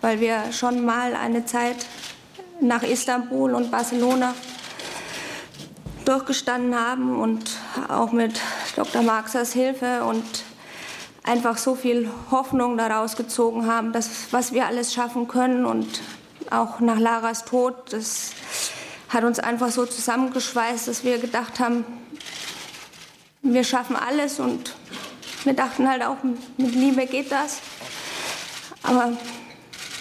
weil 0.00 0.20
wir 0.20 0.52
schon 0.52 0.84
mal 0.84 1.14
eine 1.14 1.44
Zeit 1.44 1.86
nach 2.60 2.82
Istanbul 2.82 3.54
und 3.54 3.70
Barcelona 3.70 4.34
durchgestanden 6.04 6.74
haben 6.74 7.20
und 7.20 7.50
auch 7.88 8.10
mit 8.10 8.40
Dr. 8.74 9.02
Marxers 9.02 9.52
Hilfe 9.52 10.02
und 10.02 10.24
einfach 11.22 11.58
so 11.58 11.74
viel 11.74 12.08
Hoffnung 12.30 12.76
daraus 12.76 13.16
gezogen 13.16 13.66
haben, 13.66 13.92
dass, 13.92 14.32
was 14.32 14.52
wir 14.52 14.66
alles 14.66 14.94
schaffen 14.94 15.28
können 15.28 15.64
und 15.64 15.86
auch 16.50 16.80
nach 16.80 16.98
Laras 16.98 17.44
Tod, 17.44 17.74
das 17.90 18.32
hat 19.08 19.24
uns 19.24 19.38
einfach 19.38 19.70
so 19.70 19.86
zusammengeschweißt, 19.86 20.88
dass 20.88 21.04
wir 21.04 21.18
gedacht 21.18 21.60
haben, 21.60 21.84
wir 23.42 23.64
schaffen 23.64 23.96
alles 23.96 24.40
und 24.40 24.74
wir 25.44 25.54
dachten 25.54 25.88
halt 25.88 26.02
auch, 26.02 26.16
mit 26.22 26.74
Liebe 26.74 27.06
geht 27.06 27.32
das. 27.32 27.60
Aber 28.82 29.12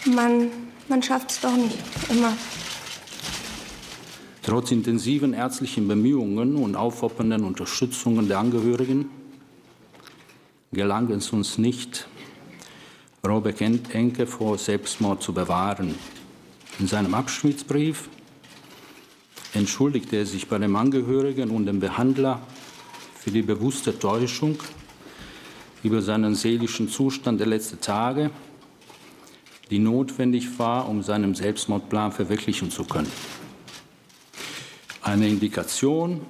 man, 0.05 0.49
man 0.87 1.03
schafft 1.03 1.31
es 1.31 1.39
doch 1.41 1.55
nicht 1.55 1.77
immer. 2.09 2.33
Trotz 4.43 4.71
intensiven 4.71 5.33
ärztlichen 5.33 5.87
Bemühungen 5.87 6.55
und 6.55 6.75
aufopfernden 6.75 7.43
Unterstützungen 7.43 8.27
der 8.27 8.39
Angehörigen 8.39 9.09
gelang 10.71 11.09
es 11.11 11.31
uns 11.31 11.57
nicht, 11.57 12.07
Robert 13.25 13.59
Enke 13.61 14.27
vor 14.27 14.57
Selbstmord 14.57 15.21
zu 15.21 15.33
bewahren. 15.33 15.95
In 16.79 16.87
seinem 16.87 17.13
Abschiedsbrief 17.13 18.07
entschuldigte 19.53 20.17
er 20.17 20.25
sich 20.25 20.47
bei 20.47 20.57
dem 20.57 20.75
Angehörigen 20.75 21.49
und 21.49 21.65
dem 21.65 21.79
Behandler 21.79 22.41
für 23.15 23.31
die 23.31 23.41
bewusste 23.41 23.97
Täuschung 23.97 24.57
über 25.83 26.01
seinen 26.01 26.35
seelischen 26.35 26.87
Zustand 26.87 27.39
der 27.39 27.47
letzten 27.47 27.81
Tage, 27.81 28.31
die 29.69 29.79
notwendig 29.79 30.59
war, 30.59 30.87
um 30.87 31.03
seinen 31.03 31.35
Selbstmordplan 31.35 32.11
verwirklichen 32.11 32.71
zu 32.71 32.85
können. 32.85 33.11
Eine 35.01 35.27
Indikation 35.27 36.21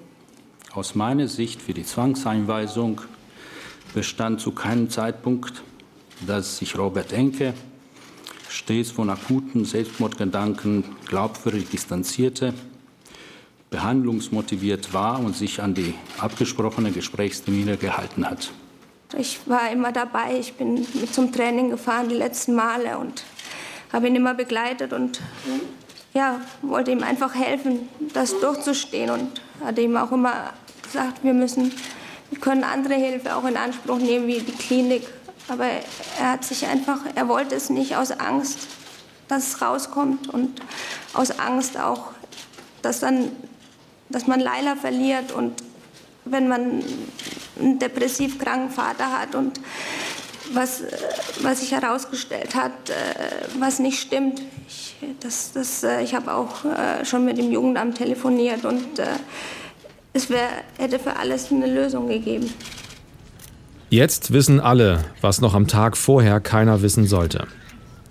aus 0.74 0.96
meiner 0.96 1.28
Sicht 1.28 1.62
für 1.62 1.74
die 1.74 1.84
Zwangseinweisung 1.84 3.02
bestand 3.94 4.42
zu 4.42 4.52
keinem 4.52 4.90
Zeitpunkt, 4.90 5.64
dass 6.26 6.58
sich 6.58 6.78
Robert 6.78 7.14
Enke 7.14 7.54
stets 8.50 8.92
von 8.92 9.10
akuten 9.10 9.66
Selbstmordgedanken 9.66 10.84
glaubwürdig 11.06 11.70
distanzierte, 11.70 12.54
behandlungsmotiviert 13.70 14.94
war 14.94 15.20
und 15.20 15.36
sich 15.36 15.62
an 15.62 15.74
die 15.74 15.94
abgesprochenen 16.18 16.94
Gesprächstermine 16.94 17.78
gehalten 17.78 18.30
hat. 18.30 18.52
Ich 19.18 19.40
war 19.46 19.72
immer 19.72 19.92
dabei, 19.92 20.40
ich 20.40 20.54
bin 20.54 20.86
mit 20.94 21.14
zum 21.14 21.32
Training 21.32 21.70
gefahren 21.70 22.10
die 22.10 22.16
letzten 22.16 22.56
Male 22.56 22.98
und 22.98 23.24
habe 23.92 24.08
ihn 24.08 24.16
immer 24.16 24.34
begleitet 24.34 24.94
und 24.94 25.20
ja, 26.14 26.42
wollte 26.62 26.92
ihm 26.92 27.04
einfach 27.04 27.34
helfen, 27.36 27.88
das 28.14 28.40
durchzustehen 28.40 29.10
und 29.10 29.42
hatte 29.64 29.82
ihm 29.82 29.96
auch 29.98 30.12
immer 30.12 30.54
gesagt, 30.84 31.24
wir 31.24 31.34
müssen 31.34 31.72
wir 32.30 32.40
können 32.40 32.64
andere 32.64 32.96
Hilfe 32.96 33.36
auch 33.36 33.46
in 33.46 33.58
Anspruch 33.58 33.98
nehmen, 33.98 34.28
wie 34.28 34.40
die 34.40 34.52
Klinik. 34.52 35.04
Aber 35.48 35.66
er 35.66 36.32
hat 36.32 36.46
sich 36.46 36.68
einfach, 36.68 37.00
er 37.16 37.28
wollte 37.28 37.56
es 37.56 37.70
nicht 37.70 37.96
aus 37.96 38.12
Angst, 38.12 38.60
dass 39.28 39.48
es 39.48 39.62
rauskommt 39.62 40.30
und 40.30 40.62
aus 41.14 41.40
Angst 41.40 41.78
auch, 41.78 42.12
dass 42.82 43.00
dann, 43.00 43.32
dass 44.10 44.28
man 44.28 44.40
Leila 44.40 44.76
verliert 44.76 45.32
und 45.32 45.64
wenn 46.26 46.48
man 46.48 46.84
einen 47.60 47.80
depressiv 47.80 48.38
kranken 48.38 48.70
Vater 48.70 49.12
hat 49.12 49.34
und 49.36 49.60
was, 50.54 50.84
was 51.42 51.62
sich 51.62 51.72
herausgestellt 51.72 52.56
hat, 52.56 52.90
äh, 52.90 52.94
was 53.60 53.80
nicht 53.80 54.00
stimmt. 54.00 54.42
Ich, 54.68 54.96
das, 55.20 55.52
das, 55.52 55.84
äh, 55.84 56.02
ich 56.02 56.16
habe 56.16 56.34
auch 56.34 56.66
äh, 56.66 57.06
schon 57.06 57.26
mit 57.26 57.38
dem 57.38 57.52
Jugendamt 57.52 57.98
telefoniert 57.98 58.66
und 58.66 59.00
es 60.14 60.30
wär, 60.30 60.50
hätte 60.78 61.00
für 61.00 61.16
alles 61.16 61.52
eine 61.52 61.68
Lösung 61.68 62.08
gegeben. 62.08 62.52
Jetzt 63.90 64.32
wissen 64.32 64.60
alle, 64.60 65.04
was 65.22 65.42
noch 65.42 65.56
am 65.56 65.68
Tag 65.68 65.98
vorher 65.98 66.40
keiner 66.40 66.82
wissen 66.82 67.08
sollte. 67.08 67.48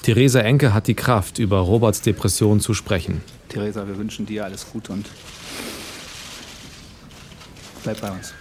Theresa 0.02 0.40
Enke 0.40 0.75
hat 0.75 0.87
die 0.87 0.95
Kraft, 0.95 1.38
über 1.38 1.59
Roberts 1.59 2.02
Depression 2.02 2.61
zu 2.61 2.75
sprechen. 2.75 3.21
Theresa, 3.49 3.87
wir 3.87 3.97
wünschen 3.97 4.26
dir 4.26 4.45
alles 4.45 4.67
Gute 4.71 4.93
und 4.93 5.07
bleib 7.83 8.00
bei 8.00 8.11
uns. 8.11 8.35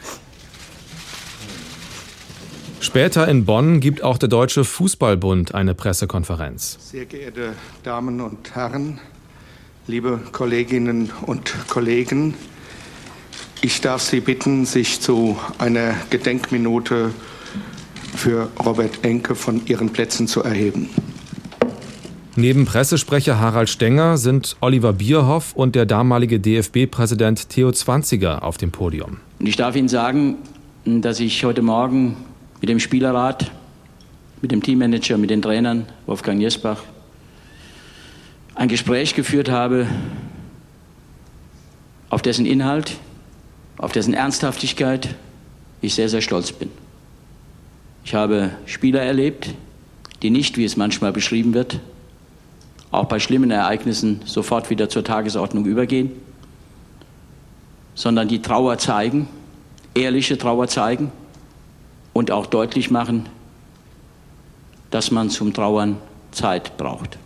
Später 2.79 3.27
in 3.27 3.45
Bonn 3.45 3.79
gibt 3.79 4.03
auch 4.03 4.17
der 4.17 4.29
Deutsche 4.29 4.63
Fußballbund 4.63 5.53
eine 5.53 5.73
Pressekonferenz. 5.73 6.77
Sehr 6.79 7.05
geehrte 7.05 7.53
Damen 7.83 8.21
und 8.21 8.55
Herren, 8.55 8.99
liebe 9.87 10.19
Kolleginnen 10.31 11.11
und 11.25 11.53
Kollegen, 11.67 12.35
ich 13.61 13.81
darf 13.81 14.01
Sie 14.01 14.19
bitten, 14.19 14.65
sich 14.65 15.01
zu 15.01 15.37
einer 15.57 15.93
Gedenkminute 16.09 17.11
für 18.15 18.49
Robert 18.63 19.03
Enke 19.03 19.35
von 19.35 19.65
Ihren 19.65 19.89
Plätzen 19.89 20.27
zu 20.27 20.43
erheben. 20.43 20.89
Neben 22.35 22.65
Pressesprecher 22.65 23.39
Harald 23.39 23.69
Stenger 23.69 24.17
sind 24.17 24.57
Oliver 24.61 24.93
Bierhoff 24.93 25.53
und 25.53 25.75
der 25.75 25.87
damalige 25.87 26.39
DFB-Präsident 26.39 27.49
Theo 27.49 27.71
Zwanziger 27.71 28.43
auf 28.43 28.57
dem 28.57 28.71
Podium. 28.71 29.17
Und 29.39 29.47
ich 29.47 29.55
darf 29.55 29.75
Ihnen 29.75 29.89
sagen, 29.89 30.35
dass 30.85 31.19
ich 31.19 31.43
heute 31.43 31.63
Morgen 31.63 32.15
mit 32.61 32.69
dem 32.69 32.79
Spielerrat, 32.79 33.51
mit 34.41 34.51
dem 34.51 34.61
Teammanager, 34.61 35.17
mit 35.17 35.31
den 35.31 35.41
Trainern 35.41 35.87
Wolfgang 36.05 36.39
Jesbach 36.39 36.83
ein 38.53 38.67
Gespräch 38.67 39.15
geführt 39.15 39.49
habe, 39.49 39.87
auf 42.09 42.21
dessen 42.21 42.45
Inhalt 42.45 42.97
auf 43.77 43.91
dessen 43.91 44.13
Ernsthaftigkeit 44.13 45.15
ich 45.81 45.93
sehr, 45.93 46.09
sehr 46.09 46.21
stolz 46.21 46.51
bin. 46.51 46.71
Ich 48.03 48.15
habe 48.15 48.51
Spieler 48.65 49.01
erlebt, 49.01 49.53
die 50.21 50.29
nicht, 50.29 50.57
wie 50.57 50.65
es 50.65 50.77
manchmal 50.77 51.11
beschrieben 51.11 51.53
wird, 51.53 51.79
auch 52.89 53.05
bei 53.05 53.19
schlimmen 53.19 53.51
Ereignissen 53.51 54.21
sofort 54.25 54.69
wieder 54.69 54.89
zur 54.89 55.03
Tagesordnung 55.03 55.65
übergehen, 55.65 56.11
sondern 57.95 58.27
die 58.27 58.41
Trauer 58.41 58.77
zeigen, 58.77 59.27
ehrliche 59.93 60.37
Trauer 60.37 60.67
zeigen 60.67 61.11
und 62.13 62.31
auch 62.31 62.45
deutlich 62.45 62.89
machen, 62.89 63.27
dass 64.89 65.11
man 65.11 65.29
zum 65.29 65.53
Trauern 65.53 65.97
Zeit 66.31 66.77
braucht. 66.77 67.17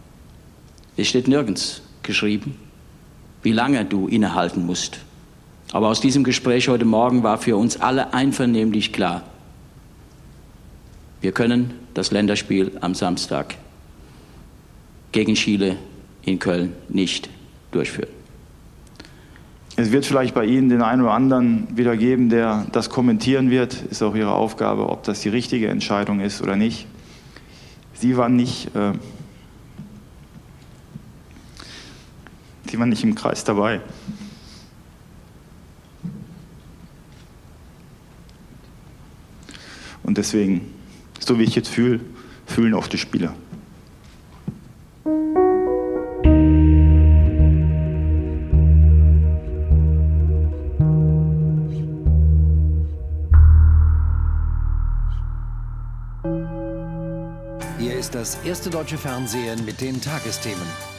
Es 0.98 1.08
steht 1.08 1.28
nirgends 1.28 1.82
geschrieben, 2.04 2.58
wie 3.44 3.52
lange 3.52 3.86
du 3.86 4.08
innehalten 4.08 4.66
musst, 4.66 5.00
aber 5.72 5.88
aus 5.88 6.02
diesem 6.02 6.24
Gespräch 6.24 6.68
heute 6.68 6.86
Morgen 6.86 7.24
war 7.24 7.38
für 7.38 7.56
uns 7.56 7.80
alle 7.80 8.14
einvernehmlich 8.14 8.94
klar, 8.94 9.24
wir 11.22 11.32
können 11.32 11.74
das 11.94 12.12
Länderspiel 12.12 12.78
am 12.82 12.96
Samstag 12.96 13.56
gegen 15.12 15.36
Chile 15.36 15.78
in 16.24 16.40
Köln 16.40 16.74
nicht 16.90 17.30
durchführen. 17.72 18.10
Es 19.76 19.92
wird 19.92 20.06
vielleicht 20.06 20.34
bei 20.34 20.46
Ihnen 20.46 20.70
den 20.70 20.82
einen 20.82 21.02
oder 21.02 21.12
anderen 21.12 21.78
wieder 21.78 21.96
geben, 21.96 22.30
der 22.30 22.66
das 22.72 22.90
kommentieren 22.90 23.50
wird. 23.50 23.82
Ist 23.90 24.02
auch 24.04 24.16
Ihre 24.16 24.34
Aufgabe, 24.34 24.90
ob 24.90 25.04
das 25.04 25.22
die 25.22 25.30
richtige 25.30 25.70
Entscheidung 25.70 26.20
ist 26.20 26.42
oder 26.42 26.56
nicht. 26.56 26.88
Sie 27.94 28.18
waren 28.18 28.36
nicht, 28.36 28.76
äh, 28.76 28.94
Sie 32.70 32.80
waren 32.80 32.90
nicht 32.90 33.04
im 33.04 33.16
Kreis 33.16 33.44
dabei. 33.44 33.82
Und 40.12 40.18
deswegen, 40.18 40.60
so 41.22 41.40
wie 41.40 41.44
ich 41.44 41.56
jetzt 41.56 41.70
fühle, 41.70 42.02
fühlen 42.46 42.74
auch 42.74 42.88
die 42.88 42.98
Spieler. 42.98 43.34
Hier 57.80 57.98
ist 57.98 58.14
das 58.14 58.38
erste 58.44 58.70
deutsche 58.70 58.98
Fernsehen 58.98 59.64
mit 59.64 59.80
den 59.80 60.02
Tagesthemen. 60.02 60.91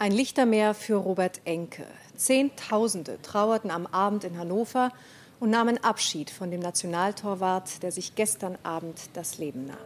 Ein 0.00 0.12
Lichtermeer 0.12 0.72
für 0.72 0.94
Robert 0.94 1.42
Enke. 1.44 1.84
Zehntausende 2.16 3.18
trauerten 3.22 3.70
am 3.70 3.86
Abend 3.86 4.24
in 4.24 4.38
Hannover 4.38 4.92
und 5.40 5.50
nahmen 5.50 5.76
Abschied 5.84 6.30
von 6.30 6.50
dem 6.50 6.60
Nationaltorwart, 6.60 7.82
der 7.82 7.92
sich 7.92 8.14
gestern 8.14 8.56
Abend 8.62 8.98
das 9.12 9.36
Leben 9.36 9.66
nahm. 9.66 9.76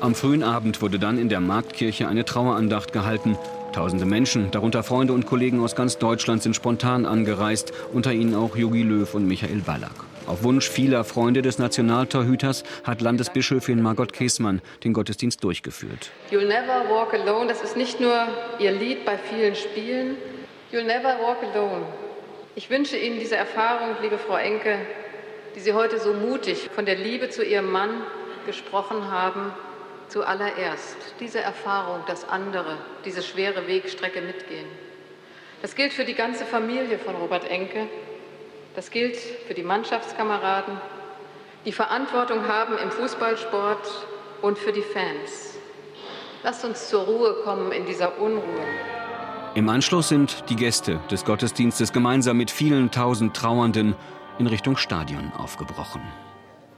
Am 0.00 0.14
frühen 0.14 0.42
Abend 0.42 0.80
wurde 0.80 0.98
dann 0.98 1.18
in 1.18 1.28
der 1.28 1.40
Marktkirche 1.40 2.08
eine 2.08 2.24
Trauerandacht 2.24 2.94
gehalten 2.94 3.36
Tausende 3.72 4.04
Menschen, 4.04 4.50
darunter 4.50 4.82
Freunde 4.82 5.14
und 5.14 5.24
Kollegen 5.24 5.60
aus 5.60 5.74
ganz 5.74 5.96
Deutschland, 5.96 6.42
sind 6.42 6.54
spontan 6.54 7.06
angereist, 7.06 7.72
unter 7.92 8.12
ihnen 8.12 8.34
auch 8.34 8.54
Jogi 8.54 8.82
Löw 8.82 9.14
und 9.14 9.26
Michael 9.26 9.62
Ballack. 9.62 10.11
Auf 10.32 10.44
Wunsch 10.44 10.70
vieler 10.70 11.04
Freunde 11.04 11.42
des 11.42 11.58
Nationaltorhüters 11.58 12.64
hat 12.84 13.02
Landesbischöfin 13.02 13.82
Margot 13.82 14.14
Käßmann 14.14 14.62
den 14.82 14.94
Gottesdienst 14.94 15.44
durchgeführt. 15.44 16.10
You'll 16.30 16.46
never 16.46 16.88
walk 16.88 17.12
alone, 17.12 17.48
das 17.48 17.60
ist 17.60 17.76
nicht 17.76 18.00
nur 18.00 18.14
ihr 18.58 18.72
Lied 18.72 19.04
bei 19.04 19.18
vielen 19.18 19.54
Spielen. 19.54 20.16
You'll 20.72 20.84
never 20.84 21.18
walk 21.20 21.42
alone. 21.52 21.84
Ich 22.54 22.70
wünsche 22.70 22.96
Ihnen 22.96 23.18
diese 23.18 23.36
Erfahrung, 23.36 23.90
liebe 24.00 24.16
Frau 24.16 24.36
Enke, 24.36 24.78
die 25.54 25.60
Sie 25.60 25.74
heute 25.74 26.00
so 26.00 26.14
mutig 26.14 26.70
von 26.74 26.86
der 26.86 26.96
Liebe 26.96 27.28
zu 27.28 27.44
Ihrem 27.44 27.70
Mann 27.70 27.90
gesprochen 28.46 29.10
haben, 29.10 29.52
zuallererst. 30.08 30.96
Diese 31.20 31.40
Erfahrung, 31.40 32.04
dass 32.06 32.26
andere 32.26 32.78
diese 33.04 33.20
schwere 33.20 33.68
Wegstrecke 33.68 34.22
mitgehen. 34.22 34.64
Das 35.60 35.74
gilt 35.74 35.92
für 35.92 36.06
die 36.06 36.14
ganze 36.14 36.46
Familie 36.46 36.98
von 36.98 37.16
Robert 37.16 37.50
Enke. 37.50 37.86
Das 38.74 38.90
gilt 38.90 39.16
für 39.16 39.54
die 39.54 39.62
Mannschaftskameraden, 39.62 40.78
die 41.64 41.72
Verantwortung 41.72 42.48
haben 42.48 42.78
im 42.78 42.90
Fußballsport 42.90 44.06
und 44.40 44.58
für 44.58 44.72
die 44.72 44.82
Fans. 44.82 45.58
Lasst 46.42 46.64
uns 46.64 46.88
zur 46.88 47.02
Ruhe 47.02 47.42
kommen 47.44 47.70
in 47.70 47.86
dieser 47.86 48.18
Unruhe. 48.18 48.64
Im 49.54 49.68
Anschluss 49.68 50.08
sind 50.08 50.44
die 50.48 50.56
Gäste 50.56 50.98
des 51.10 51.24
Gottesdienstes 51.24 51.92
gemeinsam 51.92 52.38
mit 52.38 52.50
vielen 52.50 52.90
tausend 52.90 53.36
Trauernden 53.36 53.94
in 54.38 54.46
Richtung 54.46 54.76
Stadion 54.78 55.30
aufgebrochen. 55.36 56.00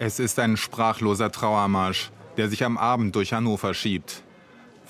Es 0.00 0.18
ist 0.18 0.38
ein 0.40 0.56
sprachloser 0.56 1.30
Trauermarsch, 1.30 2.10
der 2.36 2.48
sich 2.48 2.64
am 2.64 2.76
Abend 2.76 3.14
durch 3.14 3.32
Hannover 3.32 3.72
schiebt. 3.72 4.24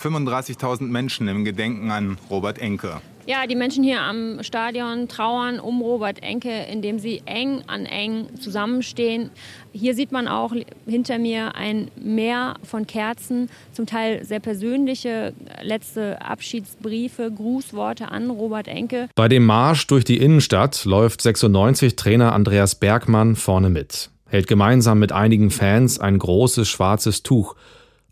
35.000 0.02 0.84
Menschen 0.84 1.28
im 1.28 1.44
Gedenken 1.44 1.90
an 1.90 2.18
Robert 2.30 2.58
Enke. 2.58 3.02
Ja, 3.26 3.46
die 3.46 3.56
Menschen 3.56 3.82
hier 3.82 4.02
am 4.02 4.42
Stadion 4.42 5.08
trauern 5.08 5.58
um 5.58 5.80
Robert 5.80 6.22
Enke, 6.22 6.66
indem 6.70 6.98
sie 6.98 7.22
eng 7.24 7.62
an 7.66 7.86
eng 7.86 8.26
zusammenstehen. 8.38 9.30
Hier 9.72 9.94
sieht 9.94 10.12
man 10.12 10.28
auch 10.28 10.52
hinter 10.86 11.18
mir 11.18 11.54
ein 11.54 11.90
Meer 11.96 12.56
von 12.62 12.86
Kerzen, 12.86 13.48
zum 13.72 13.86
Teil 13.86 14.26
sehr 14.26 14.40
persönliche 14.40 15.32
letzte 15.62 16.20
Abschiedsbriefe, 16.20 17.32
Grußworte 17.34 18.10
an 18.10 18.28
Robert 18.28 18.68
Enke. 18.68 19.08
Bei 19.14 19.28
dem 19.28 19.46
Marsch 19.46 19.86
durch 19.86 20.04
die 20.04 20.18
Innenstadt 20.18 20.84
läuft 20.84 21.22
96 21.22 21.96
Trainer 21.96 22.34
Andreas 22.34 22.74
Bergmann 22.74 23.36
vorne 23.36 23.70
mit, 23.70 24.10
hält 24.28 24.48
gemeinsam 24.48 24.98
mit 24.98 25.12
einigen 25.12 25.50
Fans 25.50 25.98
ein 25.98 26.18
großes 26.18 26.68
schwarzes 26.68 27.22
Tuch, 27.22 27.56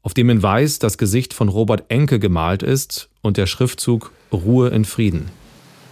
auf 0.01 0.15
dem 0.15 0.31
in 0.31 0.43
weiß 0.43 0.79
das 0.79 0.97
Gesicht 0.97 1.35
von 1.35 1.51
Robert 1.51 1.85
Enke 1.91 2.19
gemalt 2.19 2.63
ist 2.63 3.11
und 3.23 3.37
der 3.37 3.47
Schriftzug 3.47 4.13
Ruhe 4.33 4.69
in 4.69 4.85
Frieden. 4.85 5.31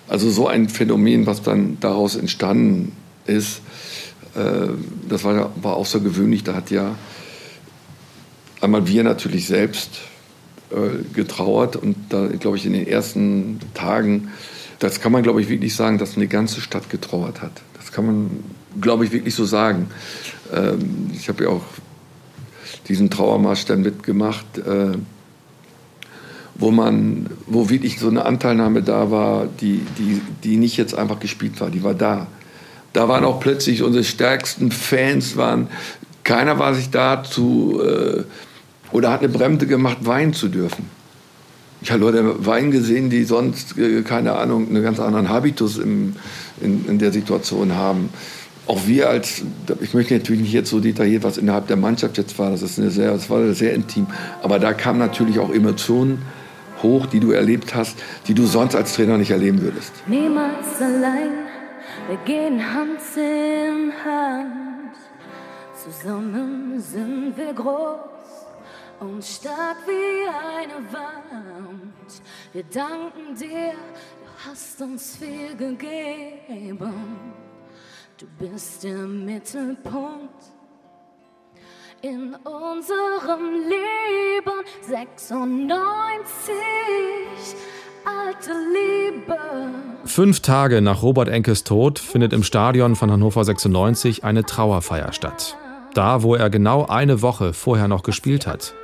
Also 0.09 0.29
so 0.31 0.49
ein 0.49 0.69
Phänomen, 0.69 1.27
was 1.27 1.43
dann 1.43 1.79
daraus 1.81 2.17
entstanden 2.17 2.93
ist, 3.27 3.63
äh, 4.35 4.69
das 5.09 5.25
war, 5.25 5.53
war 5.63 5.77
außergewöhnlich. 5.77 6.43
Da 6.45 6.55
hat 6.55 6.71
ja 6.71 6.97
einmal 8.61 8.87
wir 8.87 9.05
natürlich 9.05 9.47
selbst 9.47 10.01
äh, 10.71 11.03
getrauert 11.15 11.77
und 11.77 11.97
da, 12.09 12.27
glaube 12.27 12.57
ich, 12.57 12.67
in 12.67 12.73
den 12.73 12.87
ersten 12.87 13.61
Tagen, 13.75 14.29
das 14.79 15.01
kann 15.01 15.13
man, 15.13 15.23
glaube 15.23 15.41
ich, 15.41 15.49
wirklich 15.49 15.75
sagen, 15.75 15.99
dass 15.99 16.17
eine 16.17 16.27
ganze 16.27 16.61
Stadt 16.61 16.91
getrauert 16.91 17.43
hat. 17.43 17.53
Das 17.77 17.93
kann 17.93 18.07
man, 18.07 18.31
glaube 18.81 19.05
ich, 19.05 19.13
wirklich 19.13 19.35
so 19.35 19.45
sagen. 19.45 19.91
Ähm, 20.53 21.11
ich 21.15 21.29
habe 21.29 21.45
ja 21.45 21.51
auch 21.51 21.65
diesen 22.89 23.11
Trauermarsch 23.11 23.67
dann 23.67 23.83
mitgemacht. 23.83 24.47
Wo 26.61 26.71
man, 26.71 27.27
wo 27.47 27.69
wirklich 27.69 27.99
so 27.99 28.09
eine 28.09 28.25
Anteilnahme 28.25 28.83
da 28.83 29.11
war, 29.11 29.47
die, 29.61 29.81
die, 29.99 30.21
die 30.45 30.57
nicht 30.57 30.77
jetzt 30.77 30.95
einfach 30.95 31.19
gespielt 31.19 31.61
war, 31.61 31.71
die 31.71 31.83
war 31.83 31.95
da. 31.95 32.29
Da 32.93 33.09
waren 33.09 33.25
auch 33.25 33.41
plötzlich 33.41 33.83
unsere 33.83 34.05
stärksten 34.05 34.71
Fans, 34.71 35.37
waren, 35.37 35.69
keiner 36.23 36.59
war 36.59 36.75
sich 36.75 36.91
da 36.91 37.23
zu, 37.23 37.81
äh, 37.83 38.25
oder 38.93 39.11
hat 39.11 39.21
eine 39.21 39.31
Bremse 39.31 39.67
gemacht, 39.67 39.99
weinen 40.03 40.33
zu 40.33 40.49
dürfen. 40.49 40.85
Ich 41.83 41.91
habe 41.91 42.01
Leute 42.03 42.45
weinen 42.45 42.71
gesehen, 42.71 43.09
die 43.09 43.25
sonst, 43.25 43.79
äh, 43.79 44.03
keine 44.03 44.35
Ahnung, 44.35 44.69
einen 44.69 44.83
ganz 44.83 45.01
anderen 45.01 45.29
Habitus 45.29 45.79
im, 45.79 46.15
in, 46.61 46.87
in 46.87 46.99
der 46.99 47.13
Situation 47.13 47.75
haben. 47.75 48.11
Auch 48.67 48.87
wir 48.87 49.09
als, 49.09 49.43
ich 49.81 49.95
möchte 49.95 50.15
natürlich 50.15 50.43
nicht 50.43 50.53
jetzt 50.53 50.71
so 50.71 50.79
detailliert, 50.79 51.25
was 51.25 51.39
innerhalb 51.39 51.67
der 51.69 51.77
Mannschaft 51.77 52.19
jetzt 52.19 52.39
war, 52.39 52.51
das, 52.51 52.63
ist 52.63 52.79
eine 52.79 52.91
sehr, 52.91 53.13
das 53.13 53.31
war 53.31 53.53
sehr 53.55 53.75
intim, 53.75 54.07
aber 54.43 54.59
da 54.59 54.75
kamen 54.75 54.99
natürlich 54.99 55.39
auch 55.39 55.51
Emotionen 55.53 56.23
hoch, 56.83 57.07
die 57.07 57.21
du 57.21 57.33
erlebt 57.33 57.75
hast, 57.75 57.99
die 58.27 58.35
du 58.35 58.47
sonst 58.47 58.75
als 58.75 58.95
Trainer 58.95 59.19
nicht 59.19 59.31
erleben 59.31 59.61
würdest? 59.61 59.93
Niemals 60.07 60.81
allein, 60.81 61.47
wir 62.09 62.19
gehen 62.25 62.61
Hand 62.75 63.01
in 63.17 63.93
Hand. 64.05 64.97
Zusammen 65.75 66.79
sind 66.79 67.37
wir 67.37 67.55
groß 67.55 68.01
und 69.01 69.25
stark 69.25 69.79
wie 69.87 70.29
eine 70.29 70.75
Wand. 70.93 72.23
Wir 72.53 72.65
danken 72.65 73.35
dir, 73.35 73.73
du 73.73 74.51
hast 74.51 74.81
uns 74.83 75.17
viel 75.17 75.57
gegeben. 75.57 77.17
Du 78.19 78.27
bist 78.39 78.85
der 78.85 78.99
Mittelpunkt 78.99 80.60
in 82.03 82.35
unserem 82.45 83.53
Leben 83.69 84.65
96 84.89 86.55
alte 88.05 88.51
Liebe. 88.73 89.37
Fünf 90.05 90.41
Tage 90.41 90.81
nach 90.81 91.03
Robert 91.03 91.29
Enkes 91.29 91.65
Tod 91.65 91.99
findet 91.99 92.33
im 92.33 92.43
Stadion 92.43 92.97
von 92.97 93.11
Hannover 93.11 93.45
96 93.45 94.25
eine 94.25 94.45
Trauerfeier 94.45 95.13
statt. 95.13 95.57
Da, 95.93 96.23
wo 96.23 96.35
er 96.35 96.49
genau 96.49 96.87
eine 96.87 97.21
Woche 97.21 97.53
vorher 97.53 97.89
noch 97.89 98.03
gespielt 98.03 98.47
hat. 98.47 98.75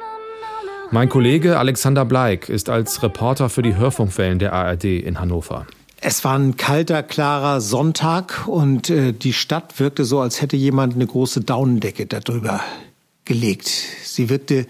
Mein 0.90 1.08
Kollege 1.08 1.58
Alexander 1.58 2.04
Bleik 2.04 2.48
ist 2.48 2.68
als 2.68 3.02
Reporter 3.02 3.48
für 3.48 3.62
die 3.62 3.76
Hörfunkwellen 3.76 4.38
der 4.38 4.52
ARD 4.52 4.84
in 4.84 5.18
Hannover. 5.18 5.66
Es 6.00 6.22
war 6.24 6.38
ein 6.38 6.56
kalter, 6.56 7.02
klarer 7.02 7.60
Sonntag 7.62 8.46
und 8.46 8.90
äh, 8.90 9.12
die 9.12 9.32
Stadt 9.32 9.80
wirkte 9.80 10.04
so, 10.04 10.20
als 10.20 10.42
hätte 10.42 10.56
jemand 10.56 10.94
eine 10.94 11.06
große 11.06 11.40
Daunendecke 11.40 12.06
darüber 12.06 12.60
gelegt. 13.26 13.68
Sie 14.04 14.30
wirkte, 14.30 14.66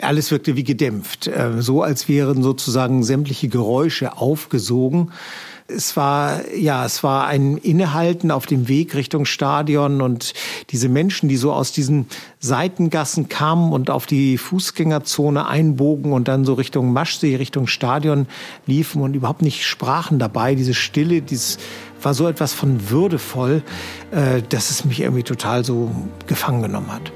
alles 0.00 0.30
wirkte 0.30 0.56
wie 0.56 0.64
gedämpft, 0.64 1.26
äh, 1.26 1.60
so 1.60 1.82
als 1.82 2.08
wären 2.08 2.42
sozusagen 2.42 3.02
sämtliche 3.02 3.48
Geräusche 3.48 4.18
aufgesogen. 4.18 5.12
Es 5.70 5.98
war, 5.98 6.48
ja, 6.54 6.86
es 6.86 7.02
war 7.02 7.26
ein 7.26 7.58
Innehalten 7.58 8.30
auf 8.30 8.46
dem 8.46 8.68
Weg 8.68 8.94
Richtung 8.94 9.26
Stadion 9.26 10.00
und 10.00 10.32
diese 10.70 10.88
Menschen, 10.88 11.28
die 11.28 11.36
so 11.36 11.52
aus 11.52 11.72
diesen 11.72 12.06
Seitengassen 12.38 13.28
kamen 13.28 13.72
und 13.72 13.90
auf 13.90 14.06
die 14.06 14.38
Fußgängerzone 14.38 15.46
einbogen 15.46 16.14
und 16.14 16.26
dann 16.26 16.46
so 16.46 16.54
Richtung 16.54 16.94
Maschsee, 16.94 17.36
Richtung 17.36 17.66
Stadion 17.66 18.28
liefen 18.66 19.02
und 19.02 19.14
überhaupt 19.14 19.42
nicht 19.42 19.66
sprachen 19.66 20.18
dabei. 20.18 20.54
Diese 20.54 20.72
Stille, 20.72 21.20
dieses 21.20 21.58
war 22.02 22.14
so 22.14 22.28
etwas 22.28 22.54
von 22.54 22.88
würdevoll, 22.88 23.62
äh, 24.10 24.40
dass 24.48 24.70
es 24.70 24.86
mich 24.86 25.00
irgendwie 25.00 25.22
total 25.22 25.66
so 25.66 25.90
gefangen 26.26 26.62
genommen 26.62 26.90
hat. 26.90 27.12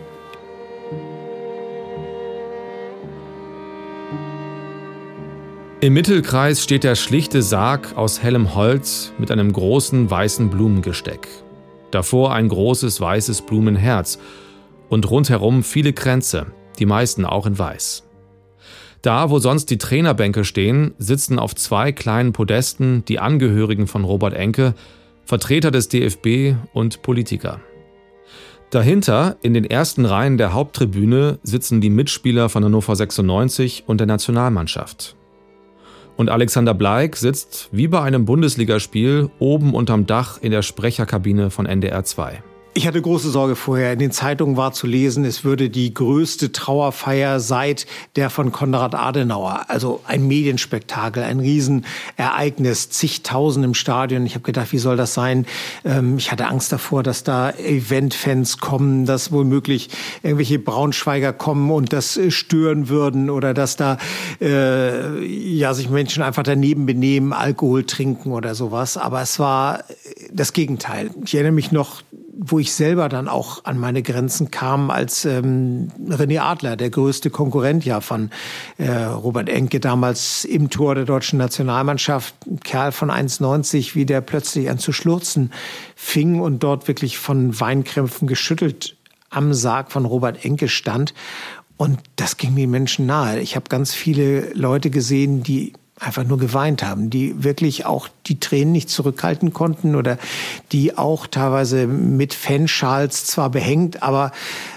Im 5.82 5.94
Mittelkreis 5.94 6.62
steht 6.62 6.84
der 6.84 6.94
schlichte 6.94 7.42
Sarg 7.42 7.96
aus 7.96 8.22
hellem 8.22 8.54
Holz 8.54 9.12
mit 9.18 9.32
einem 9.32 9.52
großen 9.52 10.08
weißen 10.08 10.48
Blumengesteck. 10.48 11.26
Davor 11.90 12.32
ein 12.32 12.48
großes 12.48 13.00
weißes 13.00 13.42
Blumenherz 13.42 14.20
und 14.88 15.10
rundherum 15.10 15.64
viele 15.64 15.92
Kränze, 15.92 16.46
die 16.78 16.86
meisten 16.86 17.24
auch 17.24 17.46
in 17.46 17.58
weiß. 17.58 18.04
Da, 19.02 19.28
wo 19.28 19.40
sonst 19.40 19.70
die 19.70 19.78
Trainerbänke 19.78 20.44
stehen, 20.44 20.94
sitzen 20.98 21.40
auf 21.40 21.56
zwei 21.56 21.90
kleinen 21.90 22.32
Podesten 22.32 23.04
die 23.06 23.18
Angehörigen 23.18 23.88
von 23.88 24.04
Robert 24.04 24.34
Enke, 24.34 24.74
Vertreter 25.24 25.72
des 25.72 25.88
DFB 25.88 26.54
und 26.72 27.02
Politiker. 27.02 27.58
Dahinter, 28.70 29.36
in 29.42 29.52
den 29.52 29.64
ersten 29.64 30.06
Reihen 30.06 30.38
der 30.38 30.52
Haupttribüne, 30.52 31.40
sitzen 31.42 31.80
die 31.80 31.90
Mitspieler 31.90 32.48
von 32.50 32.64
Hannover 32.64 32.94
96 32.94 33.82
und 33.88 33.98
der 33.98 34.06
Nationalmannschaft. 34.06 35.16
Und 36.16 36.28
Alexander 36.28 36.74
Bleik 36.74 37.16
sitzt, 37.16 37.68
wie 37.72 37.88
bei 37.88 38.00
einem 38.02 38.24
Bundesligaspiel, 38.24 39.30
oben 39.38 39.74
unterm 39.74 40.06
Dach 40.06 40.38
in 40.40 40.52
der 40.52 40.62
Sprecherkabine 40.62 41.50
von 41.50 41.66
NDR 41.66 42.04
2. 42.04 42.42
Ich 42.74 42.86
hatte 42.86 43.02
große 43.02 43.30
Sorge 43.30 43.54
vorher. 43.54 43.92
In 43.92 43.98
den 43.98 44.12
Zeitungen 44.12 44.56
war 44.56 44.72
zu 44.72 44.86
lesen, 44.86 45.26
es 45.26 45.44
würde 45.44 45.68
die 45.68 45.92
größte 45.92 46.52
Trauerfeier 46.52 47.38
seit 47.38 47.86
der 48.16 48.30
von 48.30 48.50
Konrad 48.50 48.94
Adenauer. 48.94 49.66
Also 49.68 50.00
ein 50.06 50.26
Medienspektakel, 50.26 51.22
ein 51.22 51.38
Riesenereignis, 51.38 52.88
zigtausend 52.88 53.66
im 53.66 53.74
Stadion. 53.74 54.24
Ich 54.24 54.34
habe 54.34 54.44
gedacht, 54.44 54.72
wie 54.72 54.78
soll 54.78 54.96
das 54.96 55.12
sein? 55.12 55.44
Ähm, 55.84 56.16
ich 56.16 56.32
hatte 56.32 56.46
Angst 56.46 56.72
davor, 56.72 57.02
dass 57.02 57.24
da 57.24 57.50
Eventfans 57.50 58.56
kommen, 58.56 59.04
dass 59.04 59.32
womöglich 59.32 59.90
irgendwelche 60.22 60.58
Braunschweiger 60.58 61.34
kommen 61.34 61.70
und 61.70 61.92
das 61.92 62.16
äh, 62.16 62.30
stören 62.30 62.88
würden 62.88 63.28
oder 63.28 63.52
dass 63.52 63.76
da 63.76 63.98
äh, 64.40 65.22
ja 65.22 65.74
sich 65.74 65.90
Menschen 65.90 66.22
einfach 66.22 66.42
daneben 66.42 66.86
benehmen, 66.86 67.34
Alkohol 67.34 67.84
trinken 67.84 68.32
oder 68.32 68.54
sowas. 68.54 68.96
Aber 68.96 69.20
es 69.20 69.38
war 69.38 69.84
das 70.32 70.54
Gegenteil. 70.54 71.10
Ich 71.26 71.34
erinnere 71.34 71.52
mich 71.52 71.70
noch 71.70 72.00
wo 72.44 72.58
ich 72.58 72.72
selber 72.72 73.08
dann 73.08 73.28
auch 73.28 73.64
an 73.64 73.78
meine 73.78 74.02
Grenzen 74.02 74.50
kam, 74.50 74.90
als 74.90 75.24
ähm, 75.24 75.90
René 76.08 76.40
Adler, 76.40 76.76
der 76.76 76.90
größte 76.90 77.30
Konkurrent 77.30 77.84
ja 77.84 78.00
von 78.00 78.30
äh, 78.78 78.90
Robert 78.90 79.48
Enke, 79.48 79.78
damals 79.78 80.44
im 80.44 80.68
Tor 80.68 80.94
der 80.96 81.04
deutschen 81.04 81.38
Nationalmannschaft, 81.38 82.34
ein 82.46 82.60
Kerl 82.60 82.90
von 82.90 83.10
1,90, 83.10 83.94
wie 83.94 84.06
der 84.06 84.20
plötzlich 84.20 84.68
an 84.68 84.78
zu 84.78 84.92
schlurzen 84.92 85.52
fing 85.94 86.40
und 86.40 86.62
dort 86.62 86.88
wirklich 86.88 87.18
von 87.18 87.58
Weinkrämpfen 87.60 88.26
geschüttelt 88.26 88.96
am 89.30 89.54
Sarg 89.54 89.92
von 89.92 90.04
Robert 90.04 90.44
Enke 90.44 90.68
stand. 90.68 91.14
Und 91.76 92.00
das 92.16 92.36
ging 92.36 92.54
den 92.54 92.70
Menschen 92.70 93.06
nahe. 93.06 93.40
Ich 93.40 93.56
habe 93.56 93.66
ganz 93.68 93.94
viele 93.94 94.52
Leute 94.54 94.90
gesehen, 94.90 95.42
die 95.42 95.72
einfach 96.02 96.24
nur 96.24 96.38
geweint 96.38 96.82
haben, 96.82 97.10
die 97.10 97.44
wirklich 97.44 97.86
auch 97.86 98.08
die 98.26 98.40
Tränen 98.40 98.72
nicht 98.72 98.90
zurückhalten 98.90 99.52
konnten 99.52 99.94
oder 99.94 100.18
die 100.72 100.98
auch 100.98 101.26
teilweise 101.26 101.86
mit 101.86 102.34
Fanschals 102.34 103.26
zwar 103.26 103.50
behängt, 103.50 104.02
aber 104.02 104.32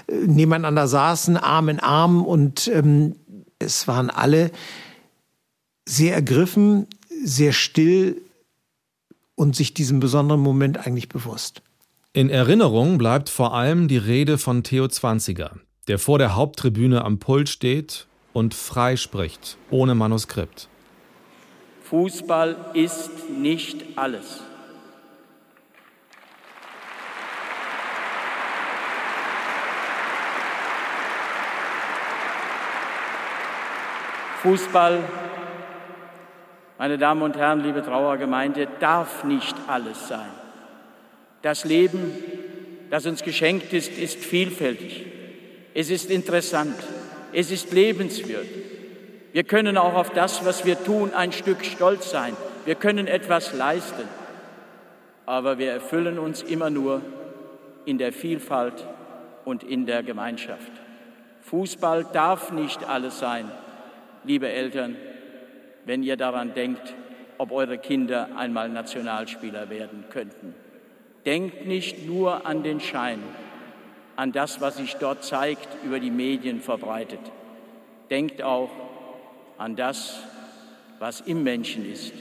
äh, 0.06 0.14
nebeneinander 0.26 0.86
saßen, 0.88 1.36
Arm 1.36 1.68
in 1.68 1.80
Arm 1.80 2.24
und 2.24 2.68
ähm, 2.68 3.16
es 3.58 3.88
waren 3.88 4.10
alle 4.10 4.50
sehr 5.84 6.14
ergriffen, 6.14 6.86
sehr 7.24 7.52
still 7.52 8.20
und 9.34 9.56
sich 9.56 9.74
diesem 9.74 10.00
besonderen 10.00 10.40
Moment 10.40 10.86
eigentlich 10.86 11.08
bewusst. 11.08 11.62
In 12.12 12.30
Erinnerung 12.30 12.98
bleibt 12.98 13.28
vor 13.28 13.54
allem 13.54 13.88
die 13.88 13.98
Rede 13.98 14.38
von 14.38 14.62
Theo 14.62 14.88
Zwanziger, 14.88 15.52
der 15.88 15.98
vor 15.98 16.18
der 16.18 16.34
Haupttribüne 16.34 17.04
am 17.04 17.18
Pult 17.18 17.48
steht 17.48 18.06
und 18.32 18.54
frei 18.54 18.96
spricht, 18.96 19.58
ohne 19.70 19.94
Manuskript. 19.94 20.68
Fußball 21.88 22.72
ist 22.74 23.30
nicht 23.30 23.96
alles. 23.96 24.42
Fußball, 34.42 35.02
meine 36.78 36.98
Damen 36.98 37.22
und 37.22 37.36
Herren, 37.36 37.60
liebe 37.60 37.84
Trauergemeinde, 37.84 38.66
darf 38.80 39.22
nicht 39.22 39.56
alles 39.68 40.08
sein. 40.08 40.30
Das 41.42 41.64
Leben, 41.64 42.12
das 42.90 43.06
uns 43.06 43.22
geschenkt 43.22 43.72
ist, 43.72 43.96
ist 43.96 44.18
vielfältig. 44.24 45.06
Es 45.72 45.90
ist 45.90 46.10
interessant. 46.10 46.76
Es 47.32 47.52
ist 47.52 47.72
lebenswert. 47.72 48.46
Wir 49.32 49.44
können 49.44 49.76
auch 49.76 49.94
auf 49.94 50.10
das, 50.10 50.44
was 50.44 50.64
wir 50.64 50.82
tun, 50.82 51.12
ein 51.14 51.32
Stück 51.32 51.64
stolz 51.64 52.10
sein. 52.10 52.36
Wir 52.64 52.74
können 52.74 53.06
etwas 53.06 53.54
leisten. 53.54 54.08
Aber 55.26 55.58
wir 55.58 55.72
erfüllen 55.72 56.18
uns 56.18 56.42
immer 56.42 56.70
nur 56.70 57.02
in 57.84 57.98
der 57.98 58.12
Vielfalt 58.12 58.86
und 59.44 59.62
in 59.62 59.86
der 59.86 60.02
Gemeinschaft. 60.02 60.72
Fußball 61.42 62.06
darf 62.12 62.50
nicht 62.50 62.88
alles 62.88 63.18
sein, 63.18 63.50
liebe 64.24 64.48
Eltern, 64.48 64.96
wenn 65.84 66.02
ihr 66.02 66.16
daran 66.16 66.54
denkt, 66.54 66.94
ob 67.38 67.52
eure 67.52 67.78
Kinder 67.78 68.30
einmal 68.36 68.68
Nationalspieler 68.68 69.70
werden 69.70 70.04
könnten. 70.10 70.54
Denkt 71.24 71.66
nicht 71.66 72.06
nur 72.06 72.46
an 72.46 72.62
den 72.62 72.80
Schein, 72.80 73.20
an 74.16 74.32
das, 74.32 74.60
was 74.60 74.76
sich 74.76 74.94
dort 74.94 75.24
zeigt, 75.24 75.68
über 75.84 76.00
die 76.00 76.10
Medien 76.10 76.60
verbreitet. 76.60 77.20
Denkt 78.10 78.42
auch 78.42 78.70
an 79.58 79.76
das, 79.76 80.20
was 80.98 81.20
im 81.20 81.42
Menschen 81.42 81.90
ist, 81.90 82.12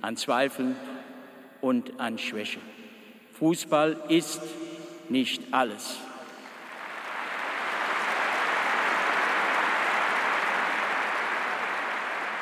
an 0.00 0.16
Zweifeln 0.16 0.76
und 1.60 1.98
an 1.98 2.18
Schwäche. 2.18 2.60
Fußball 3.38 3.96
ist 4.08 4.40
nicht 5.08 5.42
alles. 5.52 5.96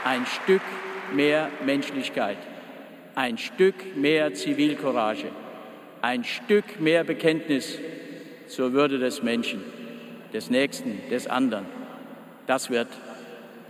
Ein 0.05 0.25
Stück 0.27 0.63
mehr 1.13 1.51
Menschlichkeit, 1.65 2.39
ein 3.15 3.39
Stück 3.39 3.97
mehr 3.97 4.35
Zivilcourage, 4.35 5.31
ein 6.01 6.25
Stück 6.25 6.81
mehr 6.81 7.03
Bekenntnis 7.05 7.79
zur 8.47 8.73
Würde 8.73 8.99
des 8.99 9.23
Menschen, 9.23 9.65
des 10.33 10.51
Nächsten, 10.51 11.01
des 11.11 11.27
anderen. 11.27 11.67
Das 12.47 12.71
wird 12.71 12.89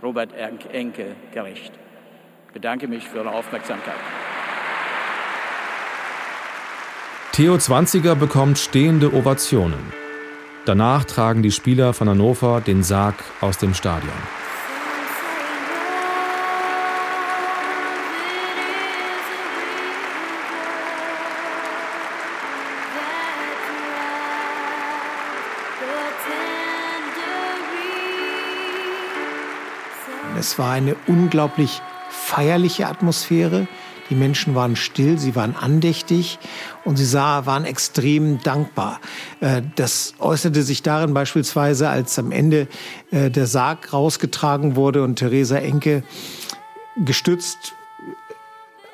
Robert 0.03 0.31
Enke 0.33 1.15
gerecht. 1.33 1.71
Ich 2.47 2.53
bedanke 2.53 2.87
mich 2.87 3.07
für 3.07 3.17
Ihre 3.17 3.31
Aufmerksamkeit. 3.31 3.95
Theo 7.33 7.57
Zwanziger 7.57 8.15
bekommt 8.15 8.57
stehende 8.57 9.13
Ovationen. 9.13 9.93
Danach 10.65 11.05
tragen 11.05 11.43
die 11.43 11.51
Spieler 11.51 11.93
von 11.93 12.09
Hannover 12.09 12.61
den 12.61 12.83
Sarg 12.83 13.15
aus 13.41 13.57
dem 13.57 13.73
Stadion. 13.73 14.11
Es 30.37 30.59
war 30.59 30.71
eine 30.71 30.95
unglaublich 31.07 31.81
feierliche 32.09 32.87
Atmosphäre. 32.87 33.67
Die 34.09 34.15
Menschen 34.15 34.55
waren 34.55 34.75
still, 34.75 35.17
sie 35.17 35.35
waren 35.35 35.55
andächtig 35.55 36.39
und 36.85 36.95
sie 36.95 37.05
sah, 37.05 37.45
waren 37.45 37.65
extrem 37.65 38.41
dankbar. 38.41 39.01
Äh, 39.41 39.63
das 39.75 40.13
äußerte 40.19 40.63
sich 40.63 40.81
darin 40.83 41.13
beispielsweise, 41.13 41.89
als 41.89 42.17
am 42.17 42.31
Ende 42.31 42.67
äh, 43.11 43.29
der 43.29 43.47
Sarg 43.47 43.91
rausgetragen 43.91 44.75
wurde 44.75 45.03
und 45.03 45.17
Theresa 45.17 45.57
Enke 45.57 46.03
gestützt 47.03 47.73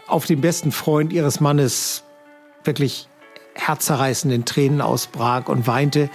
auf 0.08 0.26
den 0.26 0.42
besten 0.42 0.72
Freund 0.72 1.14
ihres 1.14 1.40
Mannes 1.40 2.04
wirklich 2.64 3.08
herzerreißenden 3.56 4.46
Tränen 4.46 4.82
ausbrach 4.82 5.48
und 5.48 5.68
weinte 5.68 6.10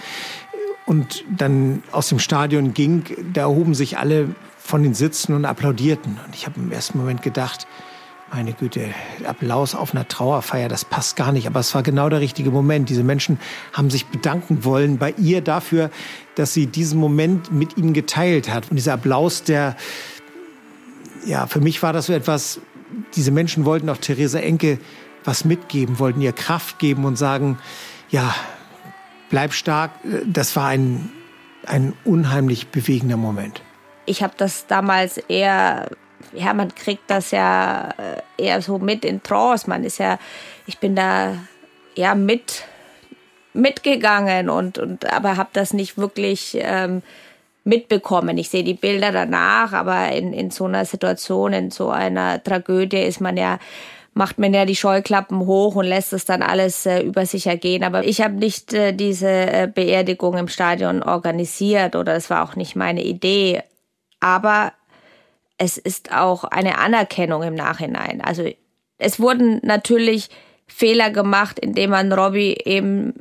und 0.85 1.23
dann 1.29 1.83
aus 1.91 2.09
dem 2.09 2.19
Stadion 2.19 2.73
ging, 2.73 3.03
da 3.33 3.41
erhoben 3.41 3.75
sich 3.75 3.97
alle 3.97 4.35
von 4.69 4.83
den 4.83 4.93
Sitzen 4.93 5.33
und 5.33 5.45
applaudierten. 5.45 6.19
Und 6.23 6.35
ich 6.35 6.45
habe 6.45 6.59
im 6.59 6.71
ersten 6.71 6.99
Moment 6.99 7.23
gedacht, 7.23 7.65
meine 8.31 8.53
Güte, 8.53 8.89
Applaus 9.25 9.73
auf 9.73 9.95
einer 9.95 10.07
Trauerfeier, 10.07 10.69
das 10.69 10.85
passt 10.85 11.15
gar 11.15 11.31
nicht. 11.31 11.47
Aber 11.47 11.59
es 11.59 11.73
war 11.73 11.81
genau 11.81 12.07
der 12.07 12.19
richtige 12.19 12.51
Moment. 12.51 12.87
Diese 12.87 13.03
Menschen 13.03 13.39
haben 13.73 13.89
sich 13.89 14.05
bedanken 14.05 14.63
wollen 14.63 14.99
bei 14.99 15.15
ihr 15.17 15.41
dafür, 15.41 15.89
dass 16.35 16.53
sie 16.53 16.67
diesen 16.67 16.99
Moment 16.99 17.51
mit 17.51 17.77
ihnen 17.77 17.93
geteilt 17.93 18.53
hat. 18.53 18.69
Und 18.69 18.75
dieser 18.75 18.93
Applaus, 18.93 19.41
der, 19.41 19.75
ja, 21.25 21.47
für 21.47 21.61
mich 21.61 21.81
war 21.81 21.91
das 21.91 22.05
so 22.05 22.13
etwas, 22.13 22.61
diese 23.15 23.31
Menschen 23.31 23.65
wollten 23.65 23.89
auch 23.89 23.97
Theresa 23.97 24.37
Enke 24.37 24.77
was 25.25 25.45
mitgeben, 25.45 25.97
wollten 25.97 26.21
ihr 26.21 26.31
Kraft 26.31 26.77
geben 26.77 27.05
und 27.05 27.17
sagen, 27.17 27.57
ja, 28.09 28.35
bleib 29.31 29.53
stark. 29.53 29.91
Das 30.27 30.55
war 30.55 30.67
ein, 30.67 31.09
ein 31.65 31.93
unheimlich 32.05 32.67
bewegender 32.67 33.17
Moment 33.17 33.63
ich 34.09 34.23
habe 34.23 34.33
das 34.37 34.65
damals 34.65 35.17
eher, 35.17 35.87
ja, 36.33 36.53
man 36.53 36.73
kriegt 36.73 37.03
das 37.07 37.29
ja 37.29 37.89
äh, 38.37 38.43
eher 38.43 38.61
so 38.61 38.79
mit 38.79 39.05
in 39.05 39.21
Trance. 39.21 39.69
Man 39.69 39.83
ist 39.83 39.99
ja, 39.99 40.17
ich 40.65 40.79
bin 40.79 40.95
da 40.95 41.35
ja 41.95 42.15
mit 42.15 42.63
mitgegangen 43.53 44.49
und, 44.49 44.77
und 44.77 45.11
aber 45.11 45.37
habe 45.37 45.49
das 45.53 45.73
nicht 45.73 45.97
wirklich 45.97 46.57
ähm, 46.59 47.03
mitbekommen. 47.63 48.37
Ich 48.37 48.49
sehe 48.49 48.63
die 48.63 48.73
Bilder 48.73 49.11
danach, 49.11 49.73
aber 49.73 50.11
in, 50.11 50.33
in 50.33 50.49
so 50.49 50.65
einer 50.65 50.85
Situation, 50.85 51.53
in 51.53 51.71
so 51.71 51.89
einer 51.89 52.43
Tragödie 52.43 53.01
ist 53.01 53.21
man 53.21 53.37
ja 53.37 53.59
macht 54.15 54.39
man 54.39 54.53
ja 54.53 54.65
die 54.65 54.75
Scheuklappen 54.75 55.39
hoch 55.45 55.75
und 55.75 55.85
lässt 55.85 56.13
es 56.13 56.25
dann 56.25 56.41
alles 56.41 56.85
äh, 56.85 57.01
über 57.01 57.25
sich 57.25 57.47
ergehen. 57.47 57.83
Aber 57.83 58.03
ich 58.03 58.21
habe 58.21 58.33
nicht 58.33 58.73
äh, 58.73 58.91
diese 58.91 59.29
äh, 59.29 59.71
Beerdigung 59.73 60.35
im 60.35 60.47
Stadion 60.47 61.03
organisiert 61.03 61.95
oder 61.95 62.15
es 62.15 62.29
war 62.29 62.43
auch 62.43 62.55
nicht 62.55 62.75
meine 62.75 63.03
Idee 63.03 63.61
aber 64.19 64.73
es 65.57 65.77
ist 65.77 66.13
auch 66.13 66.43
eine 66.45 66.77
Anerkennung 66.77 67.43
im 67.43 67.55
Nachhinein. 67.55 68.21
Also 68.21 68.49
es 68.97 69.19
wurden 69.19 69.59
natürlich 69.63 70.29
Fehler 70.67 71.09
gemacht, 71.09 71.59
indem 71.59 71.91
man 71.91 72.13
Robbie 72.13 72.57
eben 72.63 73.13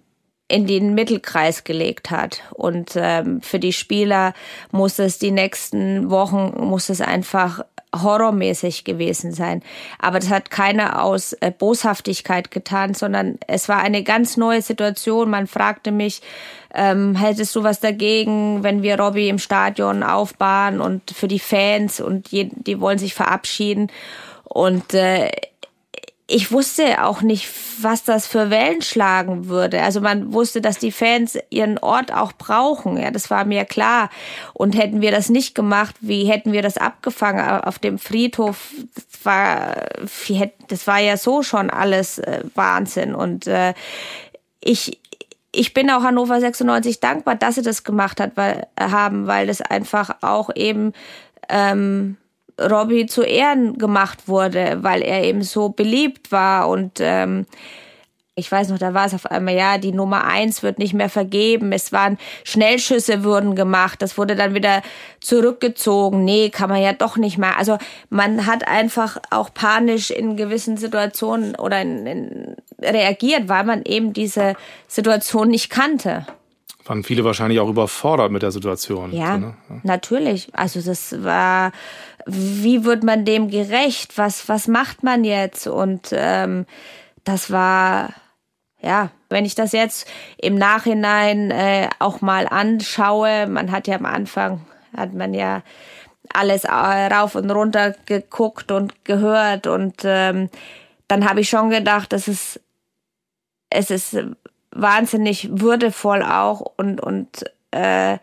in 0.48 0.66
den 0.66 0.94
Mittelkreis 0.94 1.64
gelegt 1.64 2.10
hat. 2.10 2.42
Und 2.54 2.92
ähm, 2.96 3.40
für 3.42 3.58
die 3.58 3.72
Spieler 3.72 4.32
muss 4.70 4.98
es 4.98 5.18
die 5.18 5.30
nächsten 5.30 6.10
Wochen, 6.10 6.54
muss 6.56 6.88
es 6.88 7.00
einfach 7.00 7.64
horrormäßig 7.94 8.84
gewesen 8.84 9.32
sein. 9.32 9.62
Aber 9.98 10.18
das 10.18 10.30
hat 10.30 10.50
keiner 10.50 11.02
aus 11.02 11.32
äh, 11.34 11.50
Boshaftigkeit 11.50 12.50
getan, 12.50 12.94
sondern 12.94 13.38
es 13.46 13.68
war 13.68 13.78
eine 13.78 14.02
ganz 14.02 14.36
neue 14.36 14.62
Situation. 14.62 15.30
Man 15.30 15.46
fragte 15.46 15.90
mich, 15.90 16.20
ähm, 16.74 17.14
hättest 17.14 17.56
du 17.56 17.62
was 17.62 17.80
dagegen, 17.80 18.62
wenn 18.62 18.82
wir 18.82 19.00
Robbie 19.00 19.28
im 19.28 19.38
Stadion 19.38 20.02
aufbauen 20.02 20.80
und 20.80 21.10
für 21.10 21.28
die 21.28 21.38
Fans 21.38 22.00
und 22.00 22.30
die, 22.30 22.50
die 22.54 22.80
wollen 22.80 22.98
sich 22.98 23.14
verabschieden. 23.14 23.90
Und 24.44 24.94
äh, 24.94 25.30
ich 26.30 26.52
wusste 26.52 27.02
auch 27.04 27.22
nicht, 27.22 27.48
was 27.80 28.04
das 28.04 28.26
für 28.26 28.50
Wellen 28.50 28.82
schlagen 28.82 29.48
würde. 29.48 29.82
Also 29.82 30.02
man 30.02 30.34
wusste, 30.34 30.60
dass 30.60 30.78
die 30.78 30.92
Fans 30.92 31.38
ihren 31.48 31.78
Ort 31.78 32.12
auch 32.12 32.32
brauchen. 32.34 32.98
Ja, 32.98 33.10
das 33.10 33.30
war 33.30 33.46
mir 33.46 33.64
klar. 33.64 34.10
Und 34.52 34.76
hätten 34.76 35.00
wir 35.00 35.10
das 35.10 35.30
nicht 35.30 35.54
gemacht, 35.54 35.96
wie 36.00 36.26
hätten 36.26 36.52
wir 36.52 36.60
das 36.60 36.76
abgefangen 36.76 37.62
auf 37.62 37.78
dem 37.78 37.98
Friedhof? 37.98 38.74
Das 38.94 39.24
war, 39.24 39.86
das 40.68 40.86
war 40.86 40.98
ja 40.98 41.16
so 41.16 41.42
schon 41.42 41.70
alles 41.70 42.18
äh, 42.18 42.42
Wahnsinn. 42.54 43.14
Und 43.14 43.46
äh, 43.46 43.72
ich, 44.60 45.00
ich 45.50 45.72
bin 45.72 45.90
auch 45.90 46.02
Hannover 46.02 46.38
96 46.40 47.00
dankbar, 47.00 47.36
dass 47.36 47.54
sie 47.54 47.62
das 47.62 47.84
gemacht 47.84 48.20
hat, 48.20 48.32
weil, 48.34 48.66
haben, 48.78 49.26
weil 49.26 49.46
das 49.46 49.62
einfach 49.62 50.16
auch 50.20 50.50
eben 50.54 50.92
ähm, 51.48 52.18
Robbie 52.58 53.06
zu 53.06 53.22
Ehren 53.22 53.78
gemacht 53.78 54.28
wurde, 54.28 54.78
weil 54.82 55.02
er 55.02 55.24
eben 55.24 55.42
so 55.42 55.68
beliebt 55.68 56.32
war 56.32 56.68
und 56.68 56.98
ähm, 57.00 57.46
ich 58.38 58.50
weiß 58.52 58.68
noch, 58.68 58.78
da 58.78 58.94
war 58.94 59.06
es 59.06 59.14
auf 59.14 59.26
einmal, 59.26 59.54
ja, 59.54 59.78
die 59.78 59.90
Nummer 59.90 60.24
eins 60.24 60.62
wird 60.62 60.78
nicht 60.78 60.94
mehr 60.94 61.08
vergeben. 61.08 61.72
Es 61.72 61.90
waren 61.90 62.18
Schnellschüsse 62.44 63.24
wurden 63.24 63.56
gemacht. 63.56 64.00
Das 64.00 64.16
wurde 64.16 64.36
dann 64.36 64.54
wieder 64.54 64.82
zurückgezogen. 65.20 66.24
Nee, 66.24 66.50
kann 66.50 66.70
man 66.70 66.80
ja 66.80 66.92
doch 66.92 67.16
nicht 67.16 67.36
mehr. 67.36 67.58
Also 67.58 67.78
man 68.10 68.46
hat 68.46 68.66
einfach 68.68 69.18
auch 69.30 69.52
panisch 69.52 70.12
in 70.12 70.36
gewissen 70.36 70.76
Situationen 70.76 71.56
oder 71.56 71.82
in, 71.82 72.06
in, 72.06 72.56
reagiert, 72.80 73.48
weil 73.48 73.64
man 73.64 73.82
eben 73.82 74.12
diese 74.12 74.54
Situation 74.86 75.48
nicht 75.48 75.68
kannte 75.68 76.24
waren 76.88 77.04
viele 77.04 77.24
wahrscheinlich 77.24 77.60
auch 77.60 77.68
überfordert 77.68 78.32
mit 78.32 78.42
der 78.42 78.50
Situation. 78.50 79.12
Ja, 79.12 79.34
so, 79.34 79.38
ne? 79.38 79.54
ja, 79.68 79.76
natürlich. 79.82 80.48
Also 80.52 80.80
das 80.80 81.22
war, 81.22 81.72
wie 82.30 82.84
wird 82.84 83.02
man 83.02 83.24
dem 83.24 83.48
gerecht? 83.48 84.18
Was, 84.18 84.48
was 84.48 84.68
macht 84.68 85.02
man 85.02 85.24
jetzt? 85.24 85.66
Und 85.66 86.10
ähm, 86.12 86.66
das 87.24 87.50
war, 87.50 88.10
ja, 88.80 89.10
wenn 89.30 89.44
ich 89.44 89.54
das 89.54 89.72
jetzt 89.72 90.06
im 90.36 90.56
Nachhinein 90.56 91.50
äh, 91.50 91.88
auch 91.98 92.20
mal 92.20 92.46
anschaue, 92.46 93.46
man 93.46 93.72
hat 93.72 93.86
ja 93.86 93.96
am 93.96 94.06
Anfang, 94.06 94.60
hat 94.96 95.14
man 95.14 95.32
ja 95.32 95.62
alles 96.32 96.64
äh, 96.64 96.70
rauf 96.70 97.34
und 97.34 97.50
runter 97.50 97.94
geguckt 98.04 98.70
und 98.70 99.04
gehört 99.06 99.66
und 99.66 100.02
ähm, 100.04 100.50
dann 101.08 101.28
habe 101.28 101.40
ich 101.40 101.48
schon 101.48 101.70
gedacht, 101.70 102.12
dass 102.12 102.28
es 102.28 102.60
es 103.70 103.90
ist 103.90 104.16
wahnsinnig 104.70 105.48
würdevoll 105.50 106.22
auch 106.22 106.60
und, 106.76 107.00
und 107.00 107.44
äh, 107.70 108.18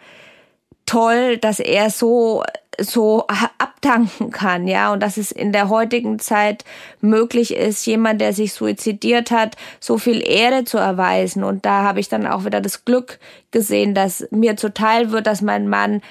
toll, 0.85 1.37
dass 1.37 1.59
er 1.59 1.89
so 1.89 2.43
so 2.79 3.25
abdanken 3.57 4.31
kann, 4.31 4.67
ja, 4.67 4.91
und 4.91 5.01
dass 5.01 5.17
es 5.17 5.31
in 5.31 5.51
der 5.51 5.69
heutigen 5.69 6.19
Zeit 6.19 6.65
möglich 7.01 7.55
ist, 7.55 7.85
jemand, 7.85 8.21
der 8.21 8.33
sich 8.33 8.53
suizidiert 8.53 9.31
hat, 9.31 9.55
so 9.79 9.97
viel 9.97 10.21
Ehre 10.27 10.65
zu 10.65 10.77
erweisen. 10.77 11.43
Und 11.43 11.65
da 11.65 11.83
habe 11.83 11.99
ich 11.99 12.09
dann 12.09 12.27
auch 12.27 12.45
wieder 12.45 12.61
das 12.61 12.85
Glück 12.85 13.19
gesehen, 13.51 13.93
dass 13.93 14.27
mir 14.31 14.57
zuteil 14.57 15.11
wird, 15.11 15.27
dass 15.27 15.41
mein 15.41 15.67
Mann 15.67 16.01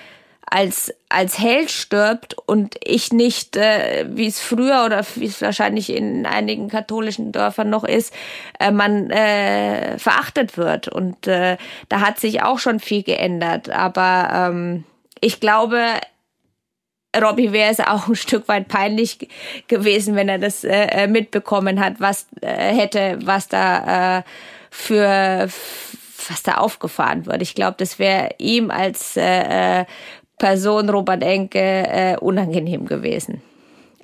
als, 0.50 0.92
als 1.08 1.38
Held 1.38 1.70
stirbt 1.70 2.36
und 2.46 2.76
ich 2.84 3.12
nicht, 3.12 3.56
äh, 3.56 4.06
wie 4.08 4.26
es 4.26 4.40
früher 4.40 4.84
oder 4.84 5.04
wie 5.16 5.26
es 5.26 5.40
wahrscheinlich 5.40 5.90
in 5.90 6.26
einigen 6.26 6.68
katholischen 6.68 7.32
Dörfern 7.32 7.70
noch 7.70 7.84
ist, 7.84 8.12
äh, 8.60 8.70
man 8.70 9.10
äh, 9.10 9.98
verachtet 9.98 10.56
wird. 10.56 10.88
Und 10.88 11.26
äh, 11.26 11.56
da 11.88 12.00
hat 12.00 12.20
sich 12.20 12.42
auch 12.42 12.58
schon 12.58 12.80
viel 12.80 13.02
geändert. 13.02 13.70
Aber 13.70 14.50
ähm, 14.50 14.84
ich 15.20 15.40
glaube, 15.40 15.80
Robbie 17.16 17.52
wäre 17.52 17.70
es 17.70 17.80
auch 17.80 18.08
ein 18.08 18.16
Stück 18.16 18.48
weit 18.48 18.68
peinlich 18.68 19.28
gewesen, 19.68 20.16
wenn 20.16 20.28
er 20.28 20.38
das 20.38 20.64
äh, 20.64 21.06
mitbekommen 21.06 21.80
hat, 21.80 21.94
was 22.00 22.26
äh, 22.40 22.74
hätte, 22.74 23.18
was 23.22 23.48
da 23.48 24.18
äh, 24.18 24.22
für 24.70 25.48
was 26.28 26.42
da 26.42 26.54
aufgefahren 26.54 27.26
wird. 27.26 27.42
Ich 27.42 27.54
glaube, 27.54 27.76
das 27.78 27.98
wäre 27.98 28.30
ihm 28.38 28.70
als 28.70 29.16
äh, 29.16 29.80
äh 29.80 29.84
Person 30.38 30.90
Robert 30.90 31.22
Enke 31.22 31.58
äh, 31.58 32.16
unangenehm 32.16 32.86
gewesen. 32.86 33.42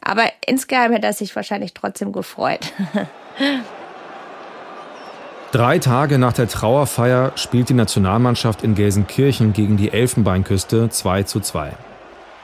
Aber 0.03 0.25
insgeheim 0.47 0.93
hätte 0.93 1.07
er 1.07 1.13
sich 1.13 1.35
wahrscheinlich 1.37 1.75
trotzdem 1.75 2.13
gefreut. 2.13 2.73
Drei 5.53 5.79
Tage 5.81 6.19
nach 6.19 6.33
der 6.33 6.47
Trauerfeier 6.47 7.33
spielt 7.35 7.69
die 7.69 7.75
Nationalmannschaft 7.75 8.63
in 8.63 8.77
Gelsenkirchen 8.77 9.53
gegen 9.53 9.77
die 9.77 9.93
Elfenbeinküste 9.93 10.89
2 10.91 11.25
zu 11.25 11.41
2. 11.41 11.73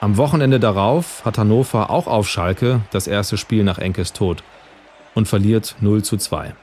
Am 0.00 0.16
Wochenende 0.16 0.58
darauf 0.58 1.24
hat 1.24 1.38
Hannover 1.38 1.90
auch 1.90 2.08
auf 2.08 2.28
Schalke 2.28 2.80
das 2.90 3.06
erste 3.06 3.36
Spiel 3.36 3.62
nach 3.62 3.78
Enkes 3.78 4.12
Tod 4.12 4.42
und 5.14 5.28
verliert 5.28 5.76
0 5.80 6.02
zu 6.02 6.16
2. 6.16 6.54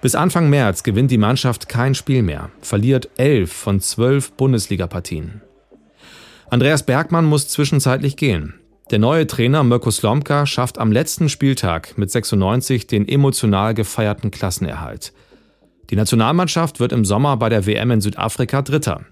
Bis 0.00 0.14
Anfang 0.14 0.50
März 0.50 0.82
gewinnt 0.82 1.10
die 1.10 1.18
Mannschaft 1.18 1.68
kein 1.68 1.94
Spiel 1.94 2.22
mehr, 2.22 2.50
verliert 2.60 3.08
elf 3.16 3.52
von 3.52 3.80
zwölf 3.80 4.32
Bundesligapartien. 4.32 5.40
Andreas 6.50 6.82
Bergmann 6.82 7.26
muss 7.26 7.48
zwischenzeitlich 7.48 8.16
gehen. 8.16 8.54
Der 8.90 8.98
neue 8.98 9.26
Trainer 9.26 9.62
Mirko 9.64 9.90
Slomka 9.90 10.46
schafft 10.46 10.78
am 10.78 10.90
letzten 10.90 11.28
Spieltag 11.28 11.98
mit 11.98 12.10
96 12.10 12.86
den 12.86 13.06
emotional 13.06 13.74
gefeierten 13.74 14.30
Klassenerhalt. 14.30 15.12
Die 15.90 15.96
Nationalmannschaft 15.96 16.80
wird 16.80 16.92
im 16.92 17.04
Sommer 17.04 17.36
bei 17.36 17.50
der 17.50 17.66
WM 17.66 17.90
in 17.90 18.00
Südafrika 18.00 18.62
Dritter. 18.62 19.02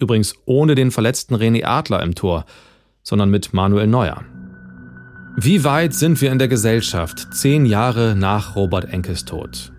Übrigens 0.00 0.34
ohne 0.46 0.74
den 0.74 0.90
verletzten 0.90 1.36
René 1.36 1.64
Adler 1.64 2.02
im 2.02 2.16
Tor, 2.16 2.44
sondern 3.04 3.30
mit 3.30 3.54
Manuel 3.54 3.86
Neuer. 3.86 4.24
Wie 5.36 5.62
weit 5.62 5.94
sind 5.94 6.20
wir 6.20 6.32
in 6.32 6.40
der 6.40 6.48
Gesellschaft 6.48 7.28
zehn 7.32 7.66
Jahre 7.66 8.16
nach 8.16 8.56
Robert 8.56 8.92
Enkes 8.92 9.24
Tod? 9.24 9.72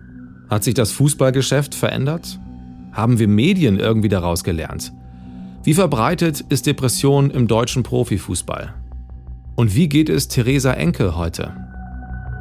Hat 0.48 0.64
sich 0.64 0.72
das 0.72 0.92
Fußballgeschäft 0.92 1.74
verändert? 1.74 2.38
Haben 2.92 3.18
wir 3.18 3.28
Medien 3.28 3.78
irgendwie 3.78 4.08
daraus 4.08 4.44
gelernt? 4.44 4.92
Wie 5.64 5.74
verbreitet 5.74 6.40
ist 6.48 6.66
Depression 6.66 7.30
im 7.30 7.46
deutschen 7.46 7.84
Profifußball? 7.84 8.74
Und 9.54 9.76
wie 9.76 9.88
geht 9.88 10.08
es 10.08 10.26
Theresa 10.26 10.72
Enke 10.72 11.16
heute? 11.16 11.54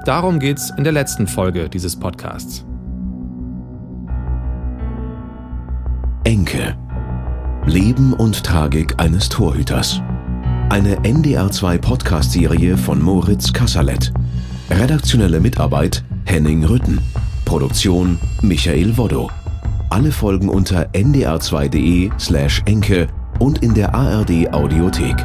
Darum 0.06 0.40
geht's 0.40 0.72
in 0.76 0.84
der 0.84 0.94
letzten 0.94 1.28
Folge 1.28 1.70
dieses 1.70 1.96
Podcasts. 1.96 2.66
Enke. 6.24 6.76
Leben 7.68 8.14
und 8.14 8.44
Tragik 8.44 8.96
eines 9.00 9.30
Torhüters. 9.30 10.02
Eine 10.70 10.96
NDR2 11.02 11.78
Podcast-Serie 11.78 12.76
von 12.76 13.00
Moritz 13.00 13.54
Kasserlet. 13.54 14.12
Redaktionelle 14.72 15.40
Mitarbeit 15.40 16.04
Henning 16.26 16.64
Rütten. 16.64 17.00
Produktion 17.46 18.18
Michael 18.42 18.98
Woddo. 18.98 19.30
Alle 19.92 20.14
Folgen 20.14 20.48
unter 20.48 20.88
ndr2.de 20.94 22.12
slash 22.18 22.62
enke 22.66 23.08
und 23.40 23.62
in 23.62 23.74
der 23.74 23.94
ARD 23.94 24.54
Audiothek. 24.54 25.18